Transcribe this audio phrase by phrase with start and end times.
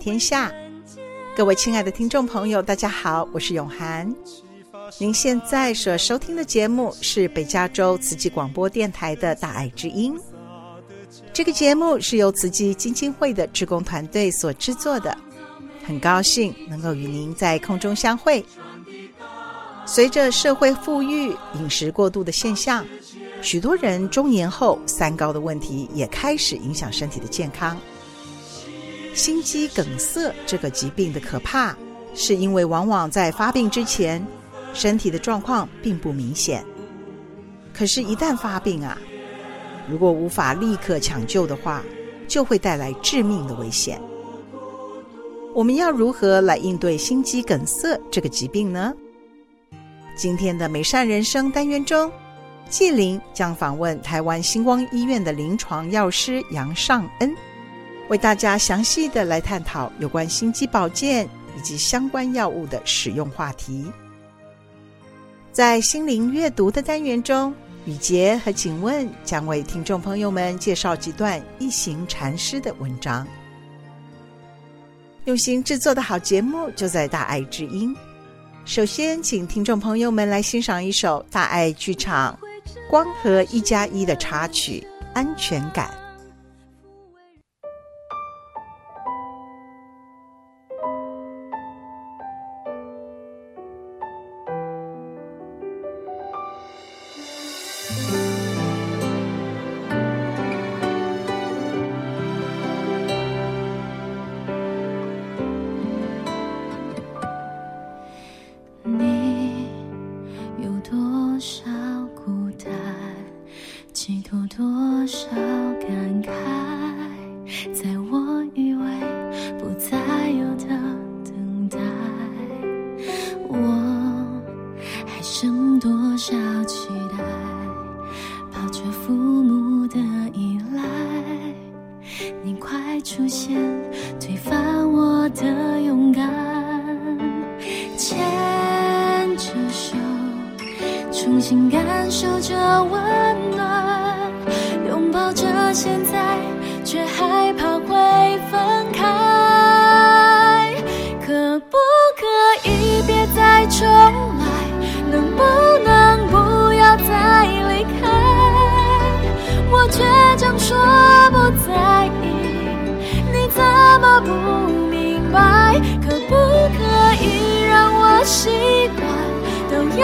[0.00, 0.50] 天下。
[1.36, 4.12] 各位亲爱的听众朋友，大家好，我是永涵。
[4.98, 10.18] 您现在所收听的节目是北加州慈济广播电台的大爱之音。
[11.32, 15.16] 这个节目是由慈济基金会的志工团队所制作的，
[15.84, 18.44] 很高兴能够与您在空中相会。
[19.86, 22.84] 随着社会富裕、饮食过度的现象，
[23.42, 27.78] 许多人中年后三高的问题也开始影响身体的健康。
[29.14, 31.76] 心肌梗塞这个疾病的可怕，
[32.14, 34.24] 是因为往往在发病之前，
[34.72, 36.64] 身体的状况并不明显。
[37.72, 38.96] 可是，一旦发病啊，
[39.88, 41.82] 如果无法立刻抢救的话，
[42.28, 44.00] 就会带来致命的危险。
[45.52, 48.94] 我们要如何来应对心肌梗塞这个疾病呢？
[50.16, 52.10] 今天的美善人生单元中，
[52.68, 57.34] 纪灵将访问台湾星光医院的临床药师杨尚恩。
[58.10, 63.86] 为大家详细的来探讨有关心肌保健以及相关药物的使用话题。
[65.52, 67.54] 在心灵阅读的单元中，
[67.84, 73.24] 雨洁和景问将为听众朋友们介绍几段一行禅师的文章。
[75.26, 77.94] 用心制作的好节目就在大爱之音。
[78.64, 82.36] 首先，请听众朋友们来欣赏一首大爱剧场
[82.90, 85.88] 光和一加一的插曲《安全感》。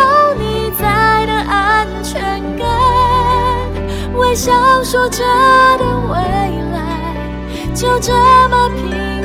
[0.06, 2.66] 有你在的安全感
[4.14, 4.52] 微笑
[4.84, 5.24] 说着
[5.78, 6.16] 的未
[6.72, 8.12] 来就这
[8.48, 9.15] 么平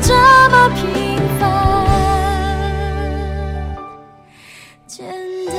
[0.00, 0.14] 这
[0.50, 1.42] 么平凡
[4.86, 5.06] 简
[5.46, 5.54] 单。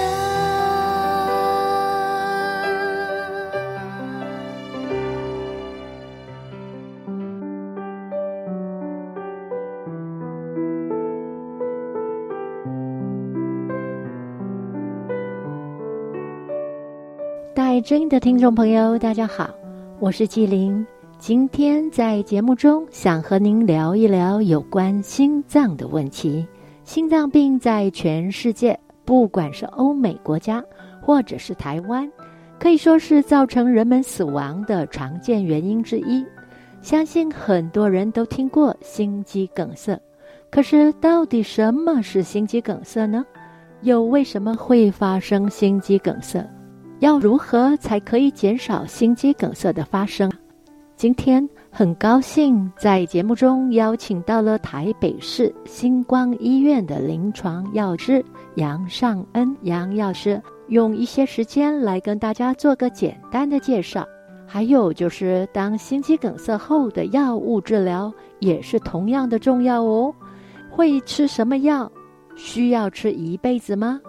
[17.53, 19.49] 带真的听众朋友，大家好，
[19.99, 20.85] 我是纪灵。
[21.19, 26.47] 今天在节目中，想和您聊一聊有关心脏的问题。
[26.85, 30.63] 心脏病在全世界，不管是欧美国家
[31.01, 32.09] 或者是台湾，
[32.57, 36.25] 可以说是造成人们死亡的常见原因之一。
[36.81, 39.99] 相信很多人都听过心肌梗塞，
[40.49, 43.25] 可是到底什么是心肌梗塞呢？
[43.81, 46.49] 又为什么会发生心肌梗塞？
[46.99, 50.31] 要如何才可以减少心肌梗塞的发生？
[50.99, 58.21] 今天很高兴在节目中邀请到了台北市星光医院的临床药师
[58.55, 64.05] 杨尚恩杨药师，用一些时间来跟大家做个简单的介绍。
[64.45, 70.13] 还有就是，当心肌梗塞后的药物治疗也是同样的重要哦。
[70.69, 71.89] 会吃什么药？
[72.35, 74.01] 需要吃一辈子吗？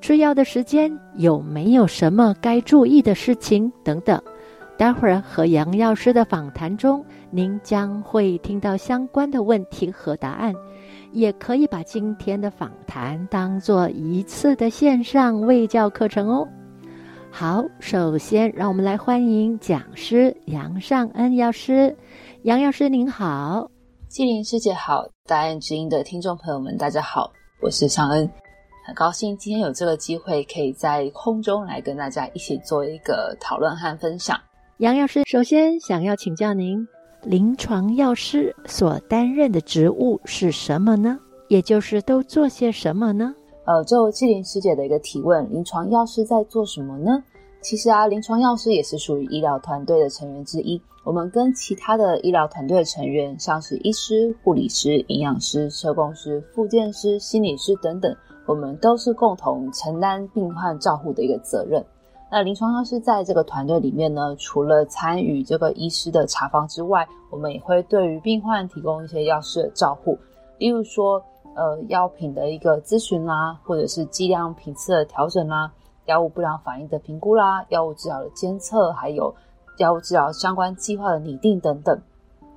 [0.00, 4.18] 吃药的时间有没有什么该注意的事情等等？
[4.82, 10.52] 待会儿和杨药师的访谈中，您将会听到相关的问题和答案，
[11.12, 16.48] 也可以把今天的访谈当做一次的线上卫教课程哦。
[17.30, 21.96] 好，首先让我们来欢迎讲师杨尚恩药师。
[22.42, 23.70] 杨药师您好，
[24.08, 27.30] 纪灵师姐好，大爱之音的听众朋友们大家好，
[27.60, 28.28] 我是尚恩。
[28.84, 34.36] 很高兴今天有这个机会，可以在空中来跟大家一起做一个讨论和分享。
[34.82, 36.88] 杨药师，首先想要请教您，
[37.22, 41.20] 临床药师所担任的职务是什么呢？
[41.46, 43.32] 也就是都做些什么呢？
[43.64, 47.22] 呃，就纪灵师姐的一个提问，临床药师在做什么呢？
[47.60, 50.82] 其实啊，临床药师也是属于医疗团队的成员之一。
[51.04, 58.12] 我们跟其他的医疗团队的成员，像是医师、护理师、营养师、社工师、复健师、心理师等等，
[58.46, 61.80] 我们都是共同承担病患照护的一个责任。
[62.34, 70.18] 那临床药师在这个团队里面呢，除了参与这个医师的查房之外，我们也会对于病患提供一些药师的照护，
[70.56, 71.22] 例如说，
[71.54, 75.70] 呃，药品的一个咨询啦，或者是剂量品次的调整啦，
[76.06, 79.34] 药物不良反应的评估啦，药物治疗的监测，还有
[79.76, 82.00] 药物治疗相关计划的拟定等等。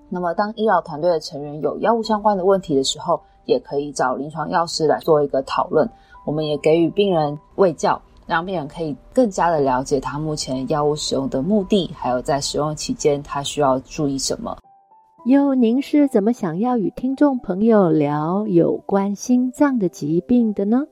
[0.08, 5.90] 那么，当医疗团队的成员有药物相关的问题的时候，也可以找临床药师来做一个讨论。
[6.26, 8.02] 我们也给予病人卫教。
[8.28, 14.58] 让病人可以更加的了解他目前药物使用的目的，还有在使用期间他需要注意什么。
[15.28, 20.84] 哟，您是怎么想要与听众朋友聊有关心脏的疾病的呢？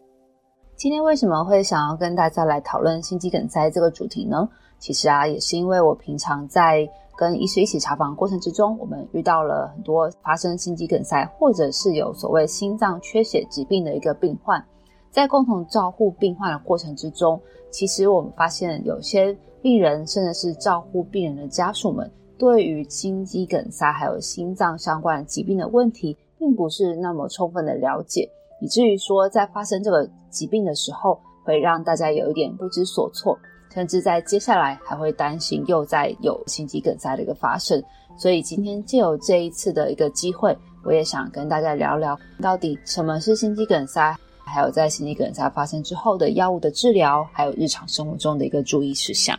[0.75, 4.49] 今天为什么会想要跟大家来讨论心肌梗塞这个主题呢？
[4.79, 14.63] 其实啊，也是因为我平常在跟医师一起查房过程之中，我们遇到了很多发生心肌梗塞，或者是有所谓心脏缺血疾病的一个病患。
[15.13, 17.39] 在共同照护病患的过程之中，
[17.69, 28.27] 其实我们发现有些病人，甚至是照护病人的家属们，对于心肌梗塞还有心脏相关疾病的问题，并不是那么充分的了解，
[28.59, 33.37] 以至于说在发生这个疾病的时候，会让大家有一点不知所措，
[33.71, 37.79] 甚至在接下来还会担心又再有心肌梗塞的一个发生。
[38.17, 44.17] 所以今天借由这一次的一个机会，我也想跟大家聊聊，到底什么是心肌梗塞。
[44.45, 49.37] 还有在心肌梗塞发生之后的药物的治疗，还有日常生活中的一个注意事项。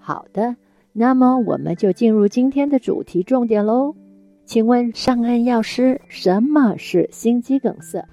[0.00, 0.56] 好的，
[0.92, 3.94] 那么我们就进入今天的主题重点喽。
[4.46, 8.04] 请问上岸药师，什么是心肌梗塞？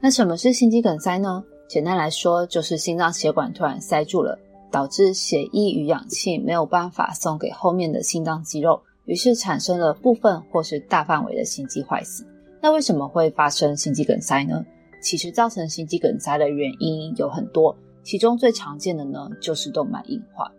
[0.00, 1.42] 那什么是心肌梗塞呢？
[1.68, 4.38] 简单来说，就是心脏血管突然塞住了，
[4.70, 12.26] 导致血液与氧气没有办法送给后面的心脏肌肉，于是产生了部分或是大范围的心肌坏死。
[12.60, 14.64] 那为什么会发生心肌梗塞呢？
[15.00, 20.50] 其实造成心肌梗塞的原因有很多，其中最常见的呢就是动脉硬化。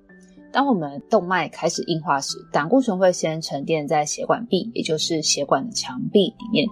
[0.51, 6.67] 当我们动脉开始硬化时，胆固醇会先沉淀在血管壁，也就是血管的墙壁里面。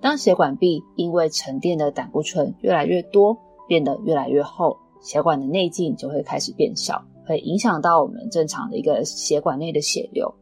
[0.00, 3.36] 当血管壁因为沉淀的胆固醇越来越多，
[3.68, 10.34] 变得越来越厚，血管的内径就会开始变小，会影响到我们正常的一个血管内的血流。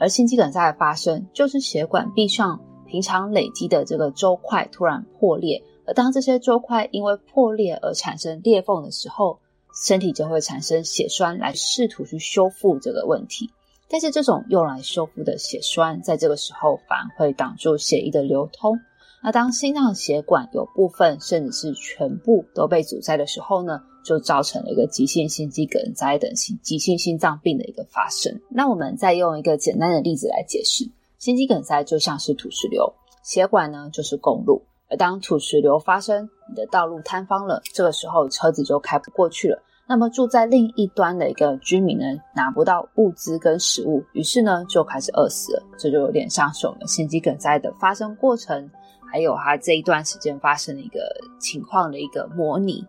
[0.00, 5.62] 而心肌梗塞的发生，就是血管壁上平常累积的这个粥块突然破裂。
[5.92, 9.38] 当这些粥块因为破裂而产生裂缝的时候，
[9.86, 13.50] 身体就会产生血栓来试图去修复这个问题。
[13.88, 18.78] 但是这种用来修复的血栓，在这个时候反而会挡住血液的流通。
[19.22, 28.40] 那当心脏血管有部分甚至是全部都被阻塞的时候呢，就造成了一个急性心肌梗塞等急性心脏病的一个发生。
[28.48, 34.62] 那我们再用一个简单的例子来解释，心肌梗塞就像是土石流，血管呢就是公路，
[34.96, 39.62] 当土石流发生，你的道路坍方了，这个时候车子就开不过去了。
[39.86, 45.62] 那么住在另一端的一个居民呢，拿不到物资跟食物，于是呢就开始饿死了。
[45.76, 48.70] 这就有点像是我们心肌梗塞的发生过程，
[49.10, 51.00] 还有它这一段时间发生的一个
[51.38, 52.84] 情况的一个模拟。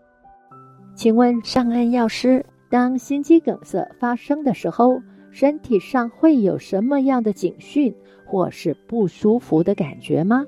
[0.96, 7.94] 请问上岸药师，当心肌梗塞发生的时候，身体上会有什么样的警讯
[8.28, 10.46] 或是不舒服的感觉吗？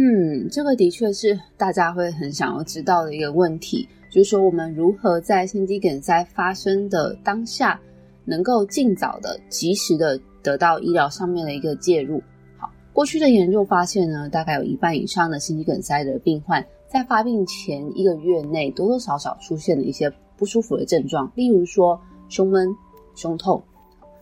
[0.00, 3.88] 嗯，这个的确是大家会很想要知道的一个问题。
[4.08, 7.80] 就是说，我们如何在心肌梗塞发生的当下，
[8.24, 12.22] 能够尽早的、及时的得到医疗上面的一个介入。
[12.56, 22.68] 好，过去的研究发现呢，大概有一半以上的心肌梗塞的病患，在发病前一个月内，多多少少出现了一些不舒服的症状，例如说胸闷、
[23.16, 23.60] 胸痛。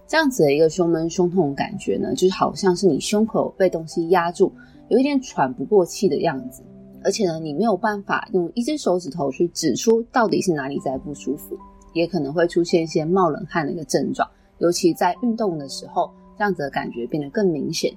[0.09, 4.51] 这样子的一个胸闷、胸痛的感觉呢，就是好像是你胸口被东西压住，
[4.89, 6.63] 有一点喘不过气的样子。
[7.05, 11.57] 而且呢，你没有办法用一只手指头去指出到底是哪里在不舒服，
[11.93, 14.29] 也可能会出现一些冒冷汗的一个症状，
[14.59, 17.93] 尤其在运动的时候，这样子的感觉变得更明显。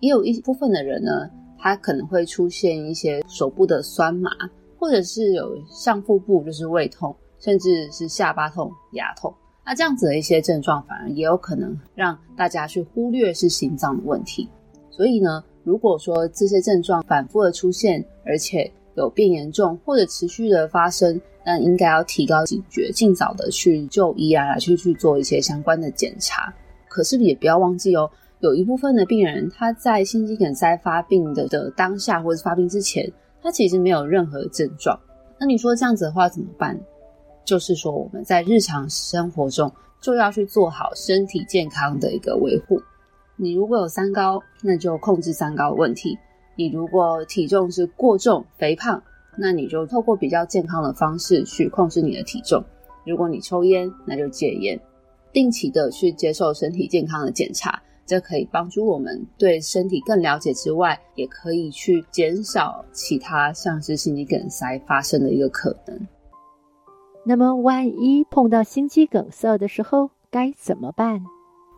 [0.00, 1.28] 也有一部分的人呢，
[1.58, 4.30] 他可能会出现一些手部的酸麻，
[4.78, 9.34] 或者是有上腹部就是胃痛，甚至是下巴痛、牙痛。
[9.66, 14.48] 那这样子的一些症状，反而也有可能让大家去忽略是心脏的问题。
[14.90, 26.54] 所以呢，如果说这些症状反复的出现，而且有变严重或者持续的发生，那应该要提高警觉，尽早的去就医啊，去去做一些相关的检查。
[26.86, 28.08] 可是也不要忘记哦，
[28.38, 34.96] 有一部分的病人他在心肌梗塞发病的的当下或者发病之前，他其实没有任何症状。
[35.36, 36.78] 那你说这样子的话怎么办？
[37.44, 39.70] 就是说我们在日常生活中
[40.00, 42.80] 就要去做好身体健康的一个维护。
[43.36, 46.16] 你如果有三高，那就控制三高问题；
[46.56, 49.02] 你如果体重是过重、肥胖，
[49.36, 52.64] 那你就透过比较健康的方式去控制你的体重。
[53.04, 54.80] 如果你抽烟，那就戒烟。
[55.32, 66.00] 定期的去接受身体健康的检查，这可以帮助我们对身体更了解之外，也可以去减少其他像是心肌梗塞发生的一个可能。
[67.22, 71.22] 那么，万一碰到心肌梗塞的时候，该怎么办？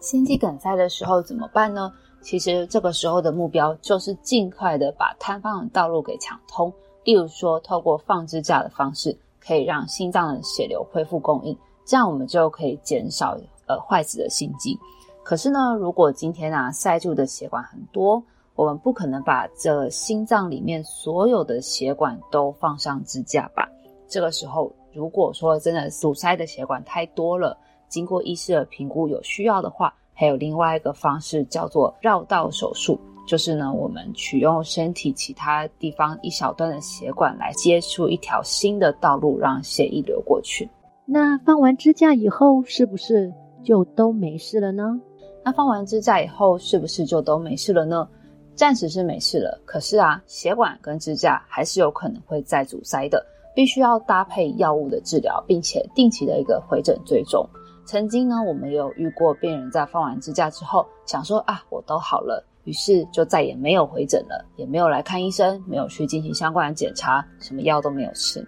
[0.00, 1.92] 心肌梗塞的时候怎么办呢？
[2.20, 6.72] 其实这个时候的目标就是尽快的把瘫痪的道路给抢通。
[7.04, 14.78] 例如说，透过放支架的方式，可以让心脏的血流恢复供应，这样我们就可以减少呃坏死的心肌。
[15.22, 18.22] 可是呢，如果今天啊塞住的血管很多，
[18.54, 23.68] 我们不可能把这心脏里面所有的血管都放上支架吧？
[24.08, 27.56] 这个时候，如果说真的堵塞的血管太多了。
[27.88, 40.68] 经过医师的评估，有需要的话，还有另外一个方式叫做绕道手术，就是呢，我们取用身体其他地方一小段的血管来接触一条新的道路，让血液流过去。
[41.04, 45.00] 那放完支架以后，是不是就都没事了呢？
[45.44, 48.06] 那放完支架以后，是不是就都没事了呢？
[48.54, 57.48] 暂时是没事了，可是啊，血管跟支架还是有可能会再阻塞的，必须要搭配药物的治疗，并且定期的一个回诊追踪。
[57.88, 68.46] 曾经呢，我们有遇过病人在放完支架之后，想说啊，我都好了，于是就再也没有回诊了，也没有来看医生，没有去进行相关的检查，什么药都没有吃。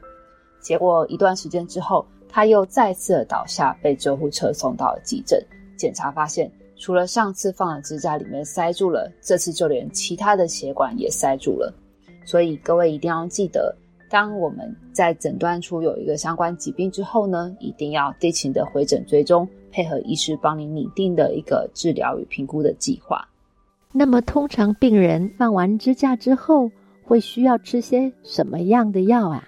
[0.60, 5.42] 结果一段时间之后，他又再次的倒下，被救护车送到了急诊。
[5.74, 11.72] 检查发现，除了上次放的支架里面塞住了，这次就连其他的血管也塞住了。
[12.26, 13.74] 所以各位一定要记得。
[14.10, 23.24] 当我们在诊断出有一个相关疾病之后呢，一定要定期的回诊追踪，配合医师帮你拟定的一个治疗与评估的计划。
[23.92, 26.70] 那么，通常病人放完支架之后，
[27.04, 29.44] 会需要吃些什么样的药啊？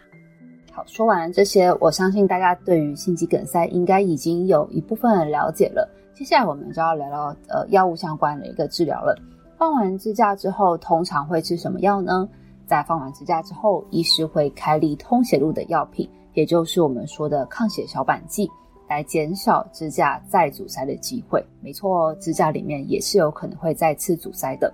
[0.71, 5.89] 好，说完这些，我相信大家对于心肌梗塞应该已经有一部分的了解了。
[6.15, 9.17] 接下来我们就要聊聊呃药物相关的一个治疗了。
[9.59, 12.29] 放完支架之后，通常会吃什么药呢？
[12.67, 18.51] 在放完支架之后，医师会开立通血路的药品，也就是我们说的抗血小板剂，
[18.89, 21.45] 来减少支架再阻塞的机会。
[21.61, 24.73] 没错，支架里面也是有可能会再次阻塞的。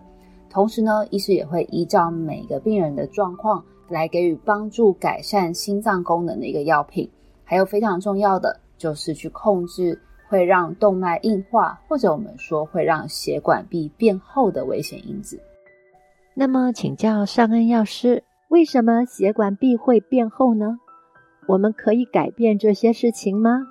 [0.51, 7.09] 同时呢，医师也会依照每个病人的状况来给予帮助改善心脏功能的一个药品。
[7.45, 15.41] 还有非常重要的就是去控制会让动脉硬化，或者我们说会让血管壁变厚的危险因子。
[16.41, 20.79] 那么，请教尚恩药师，为什么血管壁会变厚呢？
[21.49, 23.67] 我们可以改变这些事情吗？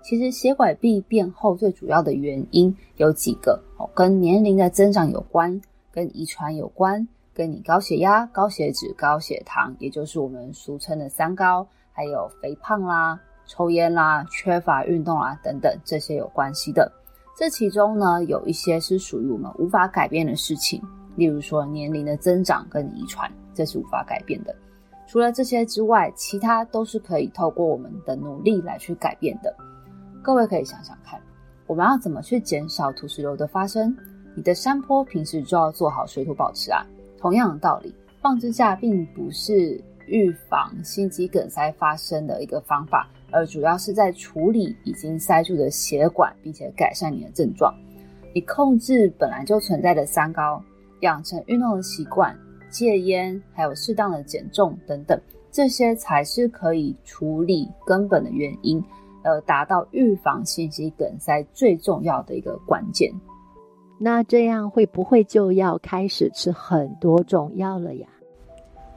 [0.00, 5.60] 其实，血管壁变厚最主要的原因有几个哦，跟年龄的增长有关，
[5.92, 13.20] 跟遗传有关，跟你高血压、高血脂、高血糖，也就是我们俗称的三高，还有肥胖啦。
[13.46, 16.90] 抽烟啦、缺乏运动啦等等，这些有关系的。
[17.36, 20.82] 这其中呢，有一些是属于我们无法改变的事情，
[21.18, 24.54] 例如说年龄的增长跟遗传，这是无法改变的。
[25.08, 29.52] 除了这些之外，其他都是可以透过我们的努力来去改变的。
[30.22, 31.20] 各位可以想想看，
[31.66, 33.92] 我们要怎么去减少土石流的发生？
[34.36, 36.86] 你的山坡平时就要做好水土保持啊。
[37.18, 43.10] 同样的道理，放支架并不是预防心肌梗塞发生的一个方法。
[43.32, 47.74] 而主要是在处理已经塞住的血管，并且改善你的症状。
[48.34, 50.62] 你控制本来就存在的三高，
[51.00, 52.36] 养成运动的习惯，
[52.70, 58.82] 戒烟，还有适当的减重等等，这些才是可以处理根本的原因，
[59.22, 63.12] 呃达到预防心肌梗塞最重要的一个关键。
[63.98, 68.06] 那这样会不会就要开始吃很多种药了呀？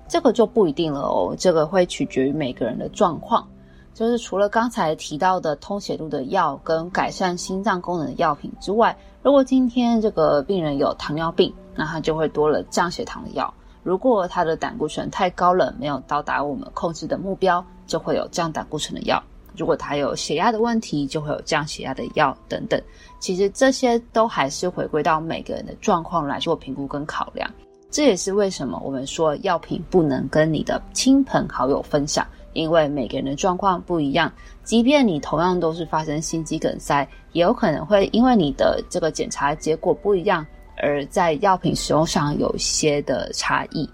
[0.08, 3.48] 这个就不一定了哦，这个会取决于每个人的状况。
[3.94, 13.46] 就是除了刚才提到的通血路的药跟改善心脏功能的药品之外，如果今天这个病人有糖尿病，那他就会多了降血糖的药；
[13.84, 19.22] 如果他的胆固醇太高了，没有到达我们控制的目标，就会有降胆固醇的药；
[19.56, 22.82] 如果他有血压的问题，就会有降血压的药等等。
[23.20, 27.50] 其实这些都还是回归到每个人的状况来做评估跟考量。
[27.90, 32.26] 这也是为什么我们说药品不能跟你的亲朋好友分享。
[32.54, 34.30] 因为每个人的状况不一样，
[34.62, 40.46] 即便你同样都是发生心肌梗塞，也有可能会因为你的这个检查结果不一样，
[40.82, 43.90] 而在药品使用上有一些的差异。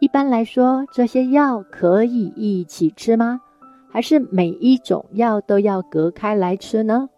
[0.00, 3.40] 一般来说，这些药可以一起吃吗？
[3.90, 7.08] 还是每一种药都要隔开来吃呢？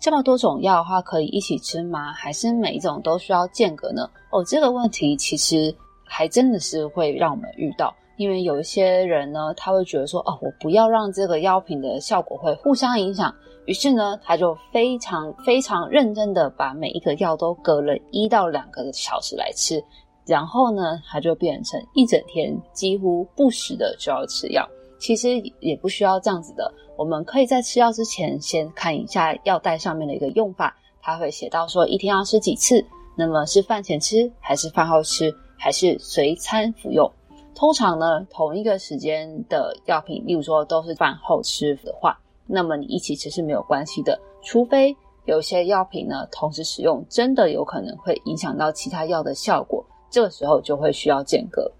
[0.00, 2.12] 这么多种药的话，可以一起吃吗？
[2.12, 4.08] 还是每一种都需要间隔呢？
[4.30, 5.72] 哦，这个问题其实
[6.04, 7.94] 还真的是会让我们遇到。
[8.16, 13.34] 因为有一些人呢，他会觉得说，哦，我不要让这个药品的效果会互相影响，
[13.66, 19.82] 于是呢，他就非常非常认真的把每一个药都隔了一到两个小时来吃，
[20.26, 24.68] 然后呢，他就变成一整天几乎不时的就要吃药。
[24.98, 32.84] 其实也不需要这样子的，我们可以在吃药之前先看一下药袋上面的一个用法，它会写到说一天要吃几次，
[33.16, 37.10] 那么是饭前吃，还是饭后吃，还是随餐服用？
[37.52, 42.16] 通常呢，同一个时间的药品，例如说都是饭后吃的话，
[42.46, 44.20] 那么你一起吃是没有关系的。
[44.42, 51.70] 除非有些药品呢，同时使用真的有可能会影响到其他药的效果，这个时候就会需要间隔。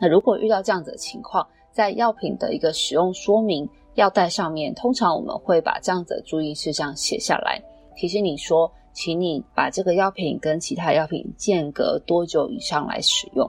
[0.00, 7.62] 那如果遇到这样子的情况，在药品的一个使用说明药袋上面，通常我们会把这样子的注意事项写下来，
[7.96, 13.48] 提醒你说，请你把这个药品跟其他药品间隔多久以上来使用。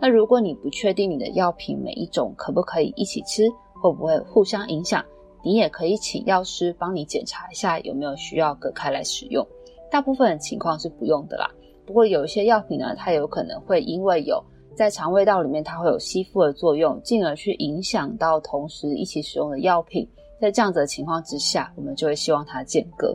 [0.00, 5.04] 那如果你不确定你的药品每一种可不可以一起吃，会不会互相影响，
[5.42, 9.46] 你也可以请药师帮你检查一下有没有需要隔开来使用。
[9.90, 11.50] 大部分的情况是不用的啦。
[11.86, 14.42] 不过有一些药品呢，它有可能会因为有
[14.76, 20.08] 在肠胃道里面它会有吸附的作用，进而去影响到同时一起使用的药品。
[20.40, 23.14] 在这样子的情况之下，我们就会希望它间隔。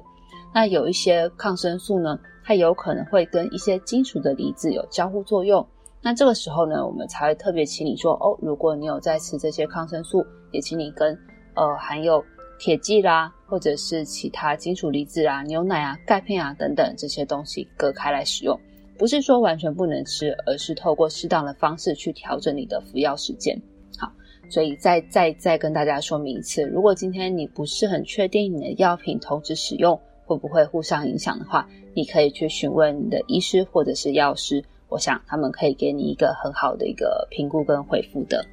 [0.53, 5.65] 那有一些抗生素呢，它有可能会跟一些金属的离子有交互作用。
[6.01, 11.17] 那这个时候呢，我们才会特别请你说哦，如果你有在吃这些抗生素，也请你跟
[11.55, 12.23] 呃含有
[12.59, 18.59] 铁剂啦，或者是其他金属离子啊、牛奶啊、钙片啊等等这些东西隔开来使用。
[18.97, 23.61] 不是说完全不能吃，而是透过适当的方式去调整你的服药时间。
[23.99, 24.09] 好，
[24.49, 34.63] 所以再再再跟大家说明一次，如果今天你不是很确定你的药品同时使用会不会互相影响的话，你可以去询问你的医师或者是药师。
[34.87, 38.45] 我想他们可以给你一个很好的一个评估跟回复的。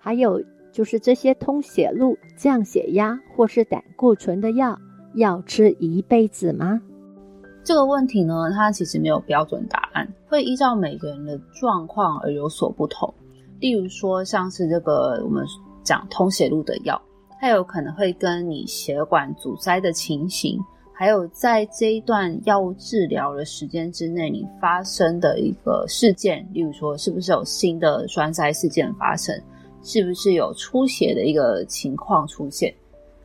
[0.00, 0.42] 还有
[0.72, 4.76] 就是这些通血路、降血压或是胆固醇的药，
[5.14, 6.80] 要吃一辈子吗？
[7.62, 13.12] 这个问题呢，它其实没有标准答案，会依照每个人的状况而有所不同。
[13.60, 15.46] 例如说，像是这个我们
[15.84, 17.00] 讲通血路的药，
[17.40, 20.58] 它有可能会跟你血管阻塞的情形。
[20.94, 29.34] 还有在这一段药物治疗的时间之内，你发生的一个事件，例如说是不是有新的栓塞事件发生，
[29.82, 32.72] 是不是有出血的一个情况出现，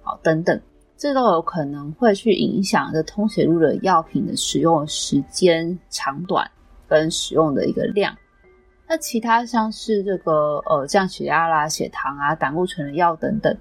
[0.01, 0.59] 好，等等，
[0.97, 6.49] 这都有可能会去影响这通血路的药品的使用时间长短
[6.87, 8.15] 跟使用的一个量。
[8.89, 13.55] 那其他像是这个呃降血压啦、血糖啊、胆固醇的药等等，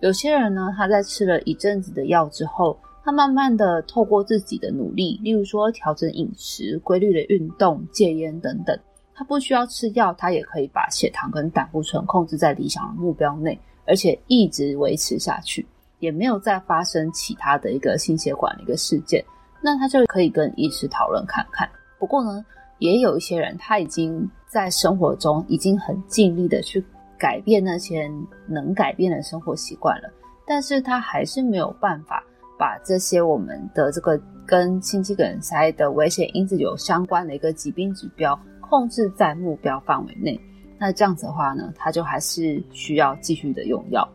[0.00, 8.78] 有些人呢，他在吃了一阵子的药之后，他慢慢的透过自己的努力，例如说调整饮食、规律的运动、戒烟等等，
[9.18, 15.66] 他不需要吃药，他也可以把血糖跟胆固醇控制在理想的目标内，而且一直维持下去。
[15.98, 19.24] 也没有再发生其他的一个心血管的一个事件，
[19.60, 21.68] 那他就可以跟医师讨论看看。
[21.98, 22.44] 不过呢，
[22.78, 26.80] 也有一些人他已经在生活中已经很尽力的去
[27.18, 28.08] 改变那些
[28.46, 30.08] 能改变的生活习惯了，
[30.46, 32.22] 但是他还是没有办法
[32.56, 40.40] 把这些我们的这个跟心肌梗塞的危险因子有相关的一个疾病指标控制在目标范围内。
[40.78, 44.08] 那这样子的话呢，他就还是需要继续的用药。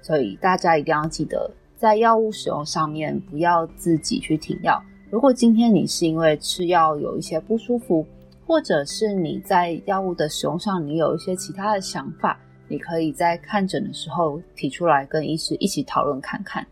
[0.00, 4.82] 所以大家一定要记得，在药物使用上面不要自己去停药。
[5.10, 8.06] 如果今天你是因为吃药有一些不舒服，
[8.46, 12.38] 或者是你在药物的使用上你有一些其他的想法，
[12.68, 16.66] 你可以在看诊的时候提出来跟医师一起讨论看看。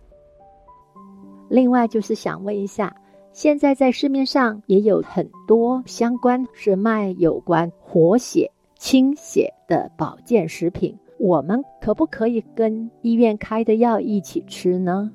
[1.49, 2.95] 另外就是想问一下，
[3.35, 10.97] 现在在市面上也有很多相关是卖有关活血、清血的保健食品。
[11.19, 15.11] 我们可不可以跟医院开的药一起吃呢？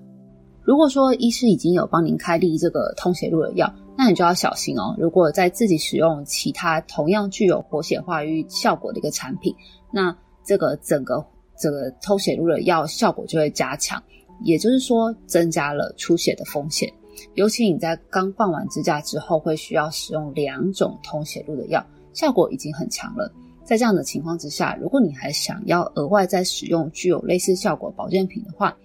[0.63, 4.93] 如果说医师已经有帮您开立这个通血路的药，那你就要小心哦。
[4.99, 9.55] 如果在自己使用其他同样具有活血化瘀效果的一个产品，
[9.93, 11.25] 那这个整个
[11.57, 14.03] 这个通血路的药效果就会加强，
[14.43, 16.91] 也就是说增加了出血的风险。
[17.35, 23.31] 尤其你在刚放完支架之后，会需要使用两种通血路的药，效果已经很强了。
[23.63, 28.75] 在这样的情况之下，如果你还想要额外再使用具有类似效果保健品的话，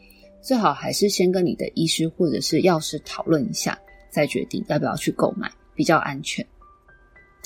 [0.43, 3.79] 最好还是先跟你的医师或者是药师讨论一下，
[4.11, 6.45] 再决定要不要去购买，比较安全。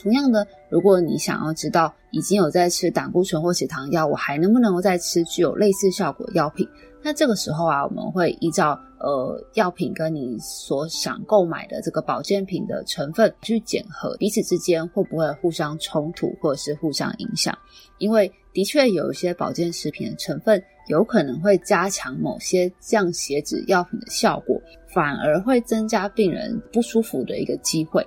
[0.00, 6.68] 同样的，如果你想要知道已经有在吃胆固醇或血糖药，我还能不能够再吃具有类似效果药品？
[7.02, 17.56] 那这个时候啊，我们会依照呃药品跟你所想购买的这个保健品的成分去检核，彼此之间会不会互相冲突或者是互相影响？
[17.98, 24.60] 因为的确有一些保健食品的成分有可能会加强某些降血脂药品的效果，
[24.94, 28.06] 反而会增加病人不舒服的一个机会。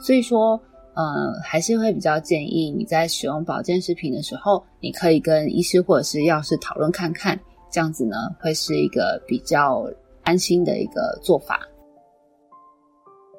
[0.00, 0.60] 所以说，
[0.94, 7.38] 呃，还是会比较建议你在使用保健食品的时候，你可以跟医师或者是药师讨论看看。
[7.70, 9.86] 这样子呢，会是一个比较
[10.22, 11.60] 安心的一个做法。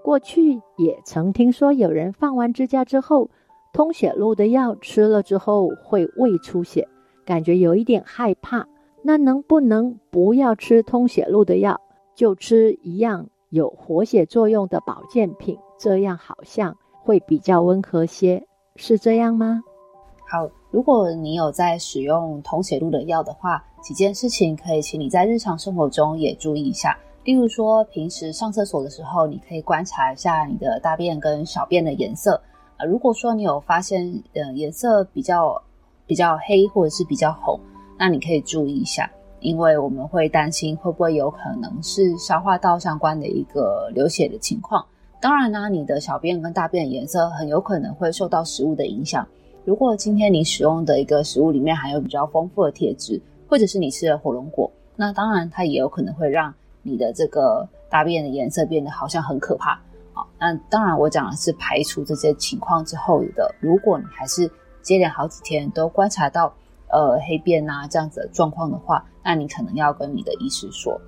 [0.03, 3.29] 过去也曾听说有人放完支架之后，
[3.71, 6.87] 通血路的药吃了之后会胃出血，
[7.25, 8.67] 感觉有一点害怕。
[9.01, 11.79] 那能不能不要吃通血路的药，
[12.15, 15.57] 就吃一样有活血作用的保健品？
[15.77, 19.61] 这样好像会比较温和些，是这样吗？
[20.33, 26.97] 好，如果你有在使用通血路的药的话，几件事情可以请你在日常生活中也注意一下。
[27.23, 32.41] 例如说，平时上厕所的时候，你可以观察一下你的大便跟小便的颜色。
[32.77, 35.61] 呃，如果说你有发现，呃，颜色比较
[36.07, 37.59] 比较黑或者是比较红，
[37.95, 39.07] 那你可以注意一下，
[39.39, 44.83] 因为我们会担心会不会有可能是消化道相关的一个流血的情况。
[45.21, 49.23] 当然呢，你的小便跟大便的颜色很有可能会受到食物的影响。
[49.65, 59.79] 如果今天你使用的一个食物里面含有比较丰富的铁质，或者是你吃了火龙果，那当然它也有可能会让你的这个大便的颜色变得好像很可怕。
[60.11, 66.53] 好，那当然我讲的是排除这些情况之后的，如果你还是接连好几天都观察到
[66.89, 70.99] 呃黑便啊这样子的状况的话，那你可能要跟你的医师说。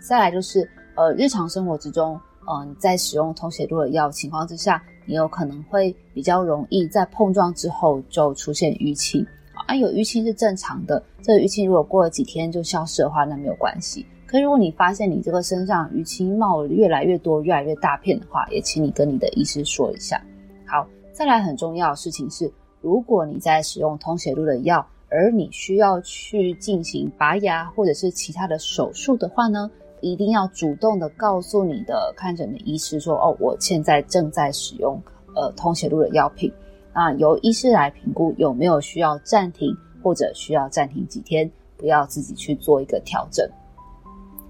[0.00, 2.20] 再来就是呃日常生活之中，
[2.50, 4.82] 嗯、呃，在使用通血路的药情况之下。
[5.06, 9.26] 你有可能会比较容易在碰撞之后就出现淤青
[9.66, 11.02] 啊，有淤青是正常的。
[11.22, 14.04] 这个淤青如果过了几天就消失的话，那没有关系。
[14.26, 20.20] 可是如果你发现你这个身上淤青冒越来越多、越来越大片的话，也请你跟你的医师说一下。
[20.66, 29.70] 好，再来很重要的事情是，如果你在使用通血路的药，而你需要去进行拔牙或者是其他的手术的话呢，
[30.12, 35.00] 一定要主动的告诉你的看诊的医师说，哦，我现在正在使用
[35.34, 36.52] 呃通血路的药品，
[36.92, 43.48] 啊，由医师来评估有没有需要暂停或者需要暂停几天，不要自己去做一个调整。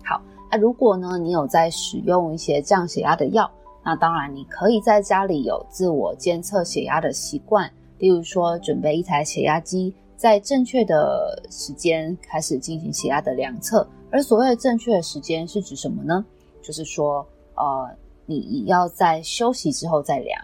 [0.05, 3.51] 好，那如果呢，你有在使用一些降血压的药，
[3.85, 13.87] 那当然你可以在家里有自我监测血压的习惯，例如说准备一台血压机，在正确的时间开始进行血压的量测。
[14.17, 16.25] 而所谓的正确的时间是指什么呢？
[16.63, 17.19] 就是说，
[17.55, 20.43] 呃，你要在休息之后再量。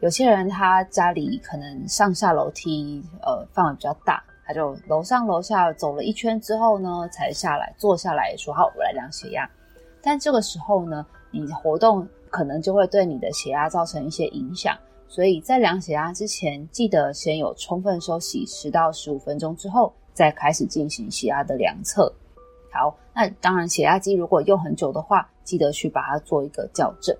[0.00, 9.48] 有些人他家里可能上下楼梯，呃，范围比较大，他就楼上楼下走了一圈之后呢，才下来坐下来说：“好，我来量血压。”
[10.02, 14.76] 但这个时候呢，你活动可能就会对你的血压造成一些影响。
[15.06, 22.12] 所以在量血压之前，记得先有充分休息十到十五分钟之后，再开始进行血压的量测。
[22.74, 27.16] 好，那当然血压计如果用很久的话，记得去把它做一个校正。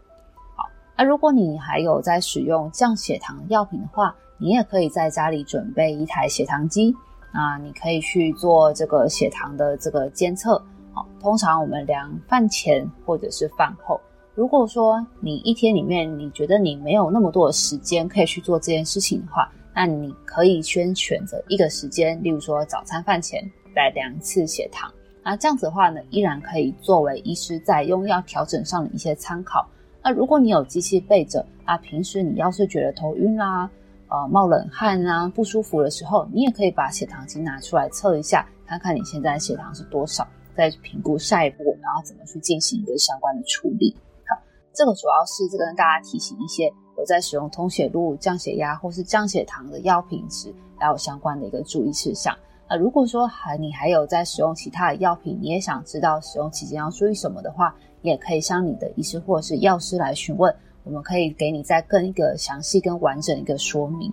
[0.57, 6.95] 好，那如果你还有在使用降血糖药品的话，你也可以在家里准备一台血糖机。
[7.33, 10.61] 啊，你可以去做这个血糖的这个监测。
[10.93, 14.01] 好，通常我们量饭前或者是饭后。
[14.35, 23.43] 如果说你一天里面你觉得你没有那么多的时间可以去做这件事情的话，那你可以先选择一个时间，例如说早餐饭前
[23.75, 24.89] 来量一次血糖。
[25.25, 29.67] 那这样子的话呢，依然可以作为医师在用药调整上的一些参考。
[30.03, 33.63] 那如果你有机器备着，啊，平时你要是觉得头晕啦、
[34.07, 43.97] 啊、呃冒冷汗啊、不舒服的时候，你也可以把血糖机拿出来测一下，看看你现在血糖是多少，再评估下一步然后怎么去进行一个相关的处理。
[44.27, 44.37] 好
[44.75, 52.37] 这个主要是这跟大家提醒一些有在使用通血路降血压或是降血糖的药品时，还有相关的一个注意事项。
[52.67, 64.13] 啊如果说还你还有在使用其他的药品，你也想知道使用期间要注意什么的话，也可以向你的医师或者是药师来询问，我们可以给你再更一个详细跟完整一个说明。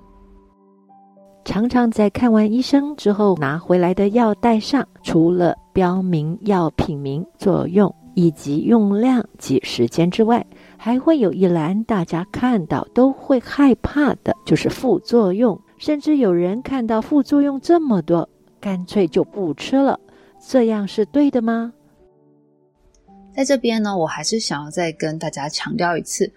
[1.43, 10.45] 常常在看完医生之后拿回来的药袋上，除了标明药品名、作用，以及用量及时间之外，
[10.77, 15.59] 还会有一栏大家看到都会害怕的，就是副作用。
[15.79, 18.29] 甚至有人看到副作用这么多，
[18.61, 19.99] 干脆就不吃了。
[20.39, 21.73] 这样是对的吗？
[23.33, 26.31] 在这边呢，我还是想要再跟大家强调一次，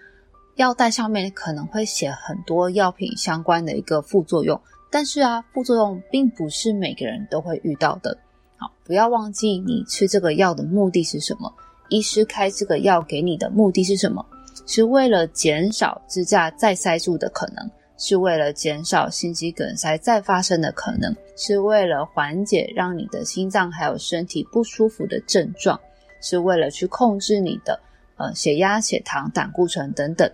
[0.55, 4.59] 药袋上面可能会写很多药品相关的一个副作用，
[4.89, 8.17] 但是啊，副作用并不是每个人都会遇到的。
[8.57, 11.53] 好，不要忘记你吃这个药的目的是什么。
[11.89, 14.25] 医师开这个药给你的目的是什么？
[14.65, 25.79] 是为了减少支架再塞住的可能，是为了减少心肌梗塞再发生的可能，是为了缓解让你的心脏还有身体不舒服的症状，
[26.21, 27.79] 是为了去控制你的
[28.17, 30.29] 呃血压、血糖、胆固醇等等。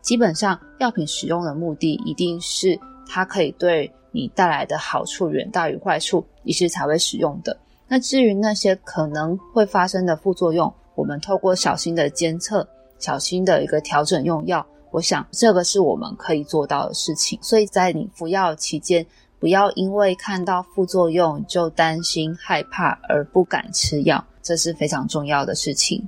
[0.00, 7.56] 基本上，药品使用的目的一定是它可以对你带来的好处远大于坏处，医师才会使用的。
[7.86, 12.66] 那至于那些可能会发生的副作用，我们透过小心的监测、
[12.98, 17.36] 小心的一个调整用药，我想这个是我们可以做到的事情。
[17.42, 19.04] 所以在你服药期间，
[19.40, 26.06] 不要因为看到副作用就担心害怕而不敢吃药，这是非常重要的事情。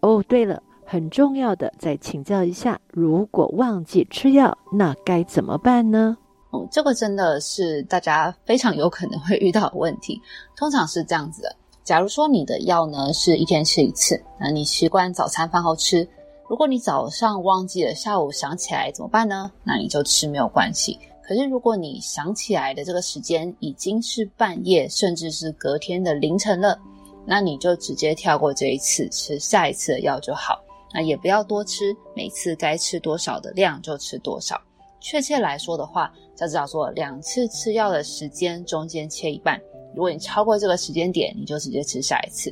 [0.00, 6.16] 哦，对了，很重要的，再请教一下，如果忘记吃药，那该怎么办呢？
[6.50, 10.20] 哦，这个真的是大家非常有可能会遇到的问题。
[10.56, 16.08] 通常是这样子的：假如说你的药呢是一天吃一次，那你习惯早餐饭后吃。
[16.48, 19.52] 如果你早上忘记了，下午想起来怎么办呢？
[19.62, 20.98] 那你就吃没有关系。
[21.22, 26.80] 可是如果你想起来的这个时间已经是半夜，甚至是隔天的凌晨了，
[27.26, 30.58] 那你就直接跳过这一次，吃下一次的药就好。
[30.94, 34.58] 那也不要多吃，每次该吃多少的量就吃多少。
[35.00, 39.60] 确切来说的话，叫叫做两次吃药的时间中间切一半。
[39.94, 42.50] 如果你超过这个时间点，你就直接吃下一次。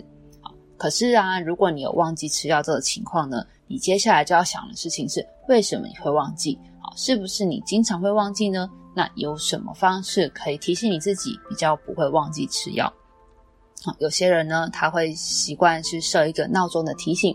[0.76, 6.58] 可是啊，如果你有忘记吃药这个情况呢，你接下来就要想的事情是，为什么你会忘记？
[6.80, 8.70] 好，是不是你经常会忘记呢？
[8.94, 12.92] 那有什么方式可以提醒你自己比较不会忘记吃药？
[13.84, 17.34] 好，有些人呢，他会习惯去设一个闹钟的提醒；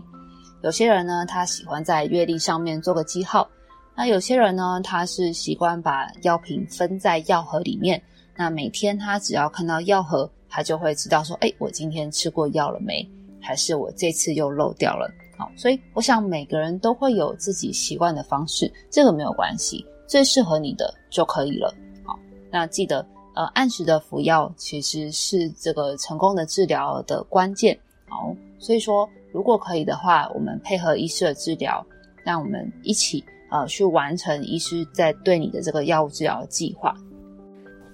[0.63, 3.47] 有些人呢，他喜欢在月历上面做个记号。
[3.95, 8.01] 那有些人呢，他是习惯把药品分在药盒里面。
[8.35, 13.07] 那每天他只要看到药盒，他就会知道说：“诶，我今天吃过药了没？
[13.41, 21.73] 还是我这次又漏掉了？”好，所以我想每个人都会有自己习惯的方式，这个没有关系，最适合你的就可以了。
[22.05, 22.17] 好，
[22.51, 27.77] 那记得呃，按时的服药其实是这个成功的治疗的关键。
[28.07, 31.85] 好，所以说如果可以的话，我们配合医师的治疗，
[32.23, 33.23] 让我们一起。
[33.53, 36.95] 呃，去完成医师在对你的这个药物治疗的计划。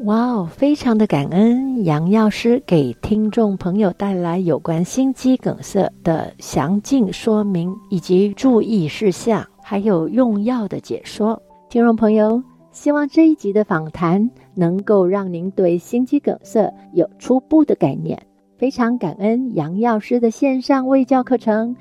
[0.02, 11.42] 哇哦，非常的感恩杨药师给听众朋友带来有关心肌梗塞的详尽说明，以及注意事项，还有用药的解说。
[11.68, 18.22] 听众朋友，希望这一集的访谈能够让您对心肌梗塞有初步的概念。
[18.58, 21.76] 非常感恩杨药师的线上卫教课程。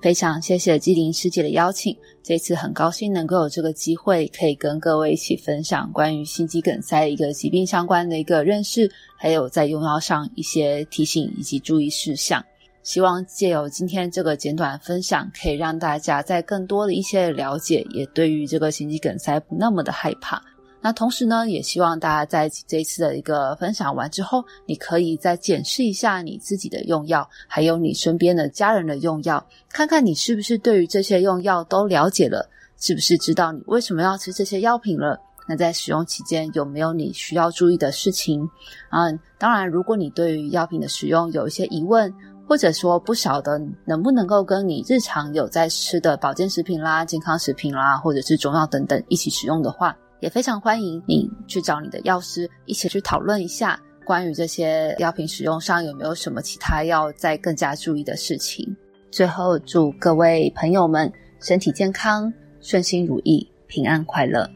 [0.00, 12.44] 非常谢谢纪灵师姐的邀请，这次很高兴能够有这个机会，可以跟各位一起分享关于心肌梗塞一个疾病相关的一个认识，还有在用药上一些提醒以及注意事项。
[12.84, 20.40] 希望借由今天这个简短分享，可以让大家在更多的一些了解，也对于这个心肌梗塞不那么的害怕。
[20.80, 35.20] 那同时呢，也希望大家在这一次的一个分享完之后，你可以再检视一下你自己的用药，还有你身边的家人的用药，看看你是不是对于这些用药都了解了，是不是知道你为什么要吃这些药品了？
[35.48, 38.48] 那在使用期间有没有你需要注意的事情？
[38.90, 42.14] 嗯，当然，如果你对于药品的使用有一些疑问，
[42.46, 49.96] 或者说不晓得能不能够跟你日常有在吃的保健食品啦、健康食品啦，或者是中药等等一起使用的话。
[50.20, 58.76] 也非常欢迎你去找你的药师一起去讨论一下，关于这些药品使用上有没有什么其他要再更加注意的事情。
[59.10, 64.48] 最后，祝各位朋友们身体健康、顺心如意、平安快乐。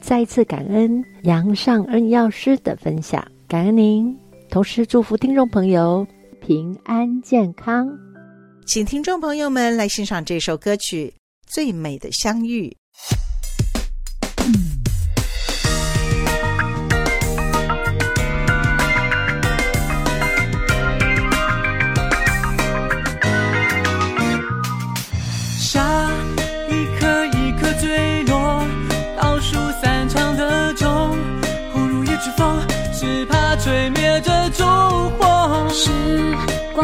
[0.00, 4.14] 再一次感恩杨尚恩药师的分享，感恩您，
[4.50, 6.06] 同时祝福听众朋友
[6.40, 7.88] 平安健康。
[8.66, 11.14] 请听众朋友们来欣赏这首歌曲
[11.46, 12.68] 《最美的相遇》。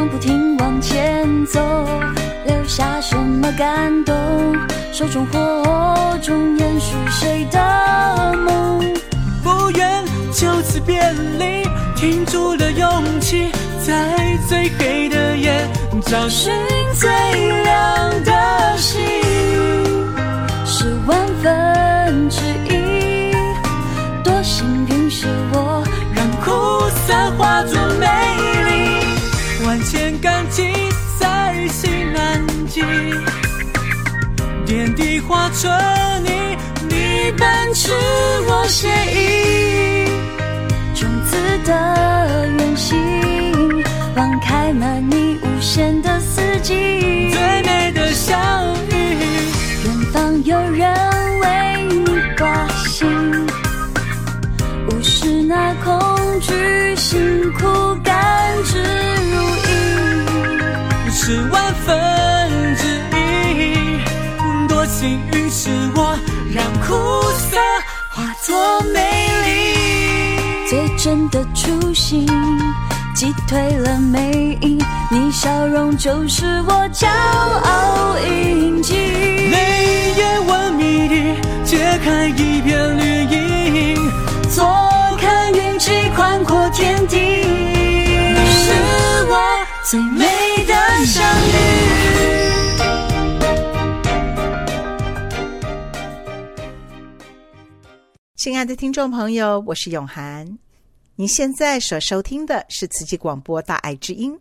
[0.09, 1.61] 不停往前走，
[2.47, 4.15] 留下什么感动？
[4.93, 7.59] 手中火种延续谁的
[8.45, 8.81] 梦？
[9.43, 11.01] 不愿就此别
[11.39, 11.63] 离，
[11.95, 13.51] 停住了勇气，
[13.85, 14.17] 在
[14.49, 15.69] 最黑的夜
[16.03, 16.53] 找寻
[16.95, 17.09] 最
[17.63, 19.01] 亮的星，
[20.65, 23.33] 是万分之一，
[24.23, 25.83] 多幸运是我
[26.15, 26.29] 让。
[26.43, 26.51] 苦
[27.07, 28.07] 涩化作美，
[30.21, 30.71] 感情
[31.19, 32.83] 在心南极，
[34.67, 35.71] 点滴化成
[36.23, 36.57] 你，
[36.89, 37.91] 你奔驰
[38.47, 40.05] 我写意，
[40.95, 43.83] 种子的远行，
[44.15, 48.39] 放开满你无限的四季，最美的相
[48.91, 48.93] 遇，
[49.85, 50.95] 远方有人
[51.41, 52.05] 为你
[52.37, 53.09] 挂心，
[54.91, 55.99] 无视那恐
[56.41, 57.95] 惧辛苦
[61.31, 64.67] 是万分之一。
[64.67, 66.19] 多幸运是我，
[66.53, 67.57] 让苦涩
[68.11, 68.99] 化作美
[69.47, 69.49] 丽。
[70.69, 72.27] 最真的初心，
[73.15, 74.85] 击退了魅影。
[75.09, 78.97] 你笑容就是我骄傲印记。
[78.97, 83.05] 泪眼问谜底，揭开一片绿
[83.37, 84.11] 荫。
[84.53, 84.67] 坐
[85.21, 88.73] 看云际宽阔天地，是
[89.29, 89.39] 我
[89.89, 90.50] 最美的
[91.11, 91.51] 相遇。
[98.37, 100.57] 亲爱的听众朋友，我是永涵。
[101.17, 104.33] 您现在所收听的是慈济广播《大爱之音》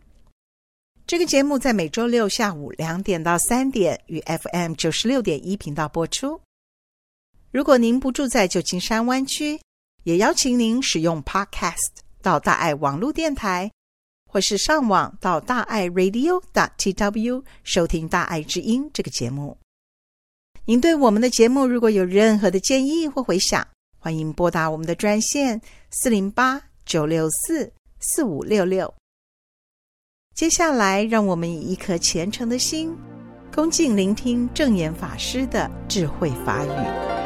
[1.07, 6.39] 这个节目，在每周六下午两点到三点与 FM 九十六点一频道播出。
[7.51, 9.59] 如果您不住在旧金山湾区，
[10.03, 13.71] 也邀请您使用 Podcast 到大爱网络电台，
[14.31, 19.57] 或是上网到大爱 Radio.tw 收听《大爱之音》这个节目。
[20.65, 23.67] 您对我们的节目如果有任何的建议或回响，
[23.97, 25.59] 欢迎拨打我们的专线
[25.89, 28.93] 四零八九六四四五六六。
[30.35, 32.95] 接下来，让我们以一颗虔诚的心，
[33.51, 37.18] 恭敬聆听正言法师的智慧法语。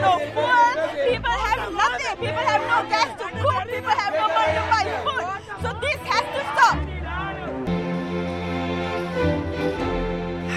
[0.00, 0.76] no food,
[1.08, 2.16] people have nothing.
[2.20, 3.62] People have no gas to cook.
[3.68, 5.24] People have no money to buy food.
[5.62, 6.76] So this has to stop.
[10.48, 10.52] 啊，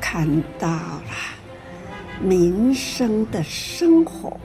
[0.00, 1.12] 看到了
[2.20, 4.38] 民生的生活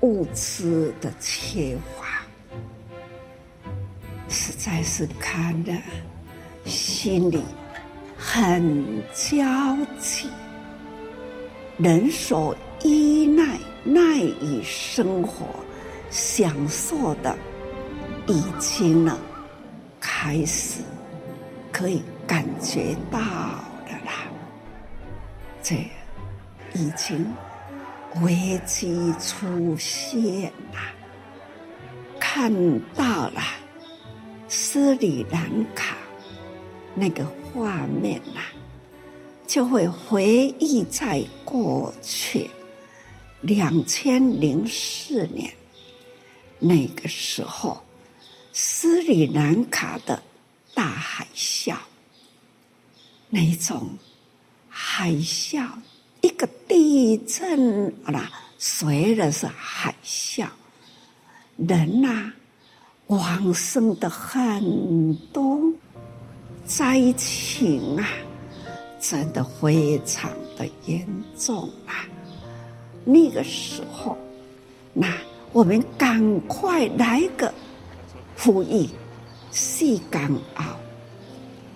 [0.00, 2.22] 物资的缺乏，
[4.28, 5.72] 实在是看得
[6.64, 7.42] 心里
[8.16, 9.44] 很焦
[9.98, 10.28] 急，
[11.78, 12.54] 人所。
[12.84, 15.46] 依赖、赖以生活、
[16.10, 17.36] 享受的，
[18.26, 19.18] 已经呢，
[20.00, 20.80] 开始
[21.70, 23.18] 可以感觉到
[23.86, 24.26] 的啦。
[25.62, 25.76] 这
[26.74, 27.24] 已经
[28.22, 30.78] 危机出现了，
[32.18, 32.52] 看
[32.94, 33.40] 到了
[34.48, 35.96] 斯里兰卡
[36.94, 38.40] 那个画面呐，
[39.46, 42.50] 就会回忆在过去
[43.42, 45.52] 两千零四年
[46.58, 47.82] 那个时候，
[48.52, 50.22] 斯里兰卡的
[50.74, 51.76] 大海啸，
[53.28, 53.88] 那种。
[54.74, 55.68] 海啸，
[56.22, 60.46] 一个地震啊，随着是海啸，
[61.58, 62.34] 人呐、啊，
[63.08, 65.60] 往生的很多，
[66.64, 68.08] 灾情啊，
[68.98, 72.06] 真的非常的严重啊。
[73.04, 74.16] 那个时候，
[74.92, 75.08] 那
[75.52, 77.52] 我们赶快来个
[78.38, 78.88] 呼吁，
[79.50, 80.64] 细港澳，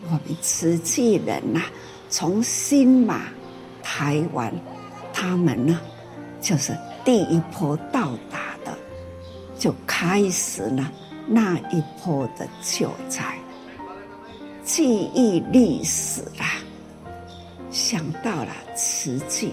[0.04, 1.62] 我们慈济人呐、
[2.08, 3.22] 从新马、
[3.82, 4.52] 台湾，
[5.12, 5.80] 他们呢，
[6.40, 8.76] 就是第一波到达的，
[9.58, 10.92] 就开始了
[11.26, 13.36] 那一波的救灾，
[14.64, 16.62] 记忆历史啦，
[17.70, 19.52] 想到了慈济。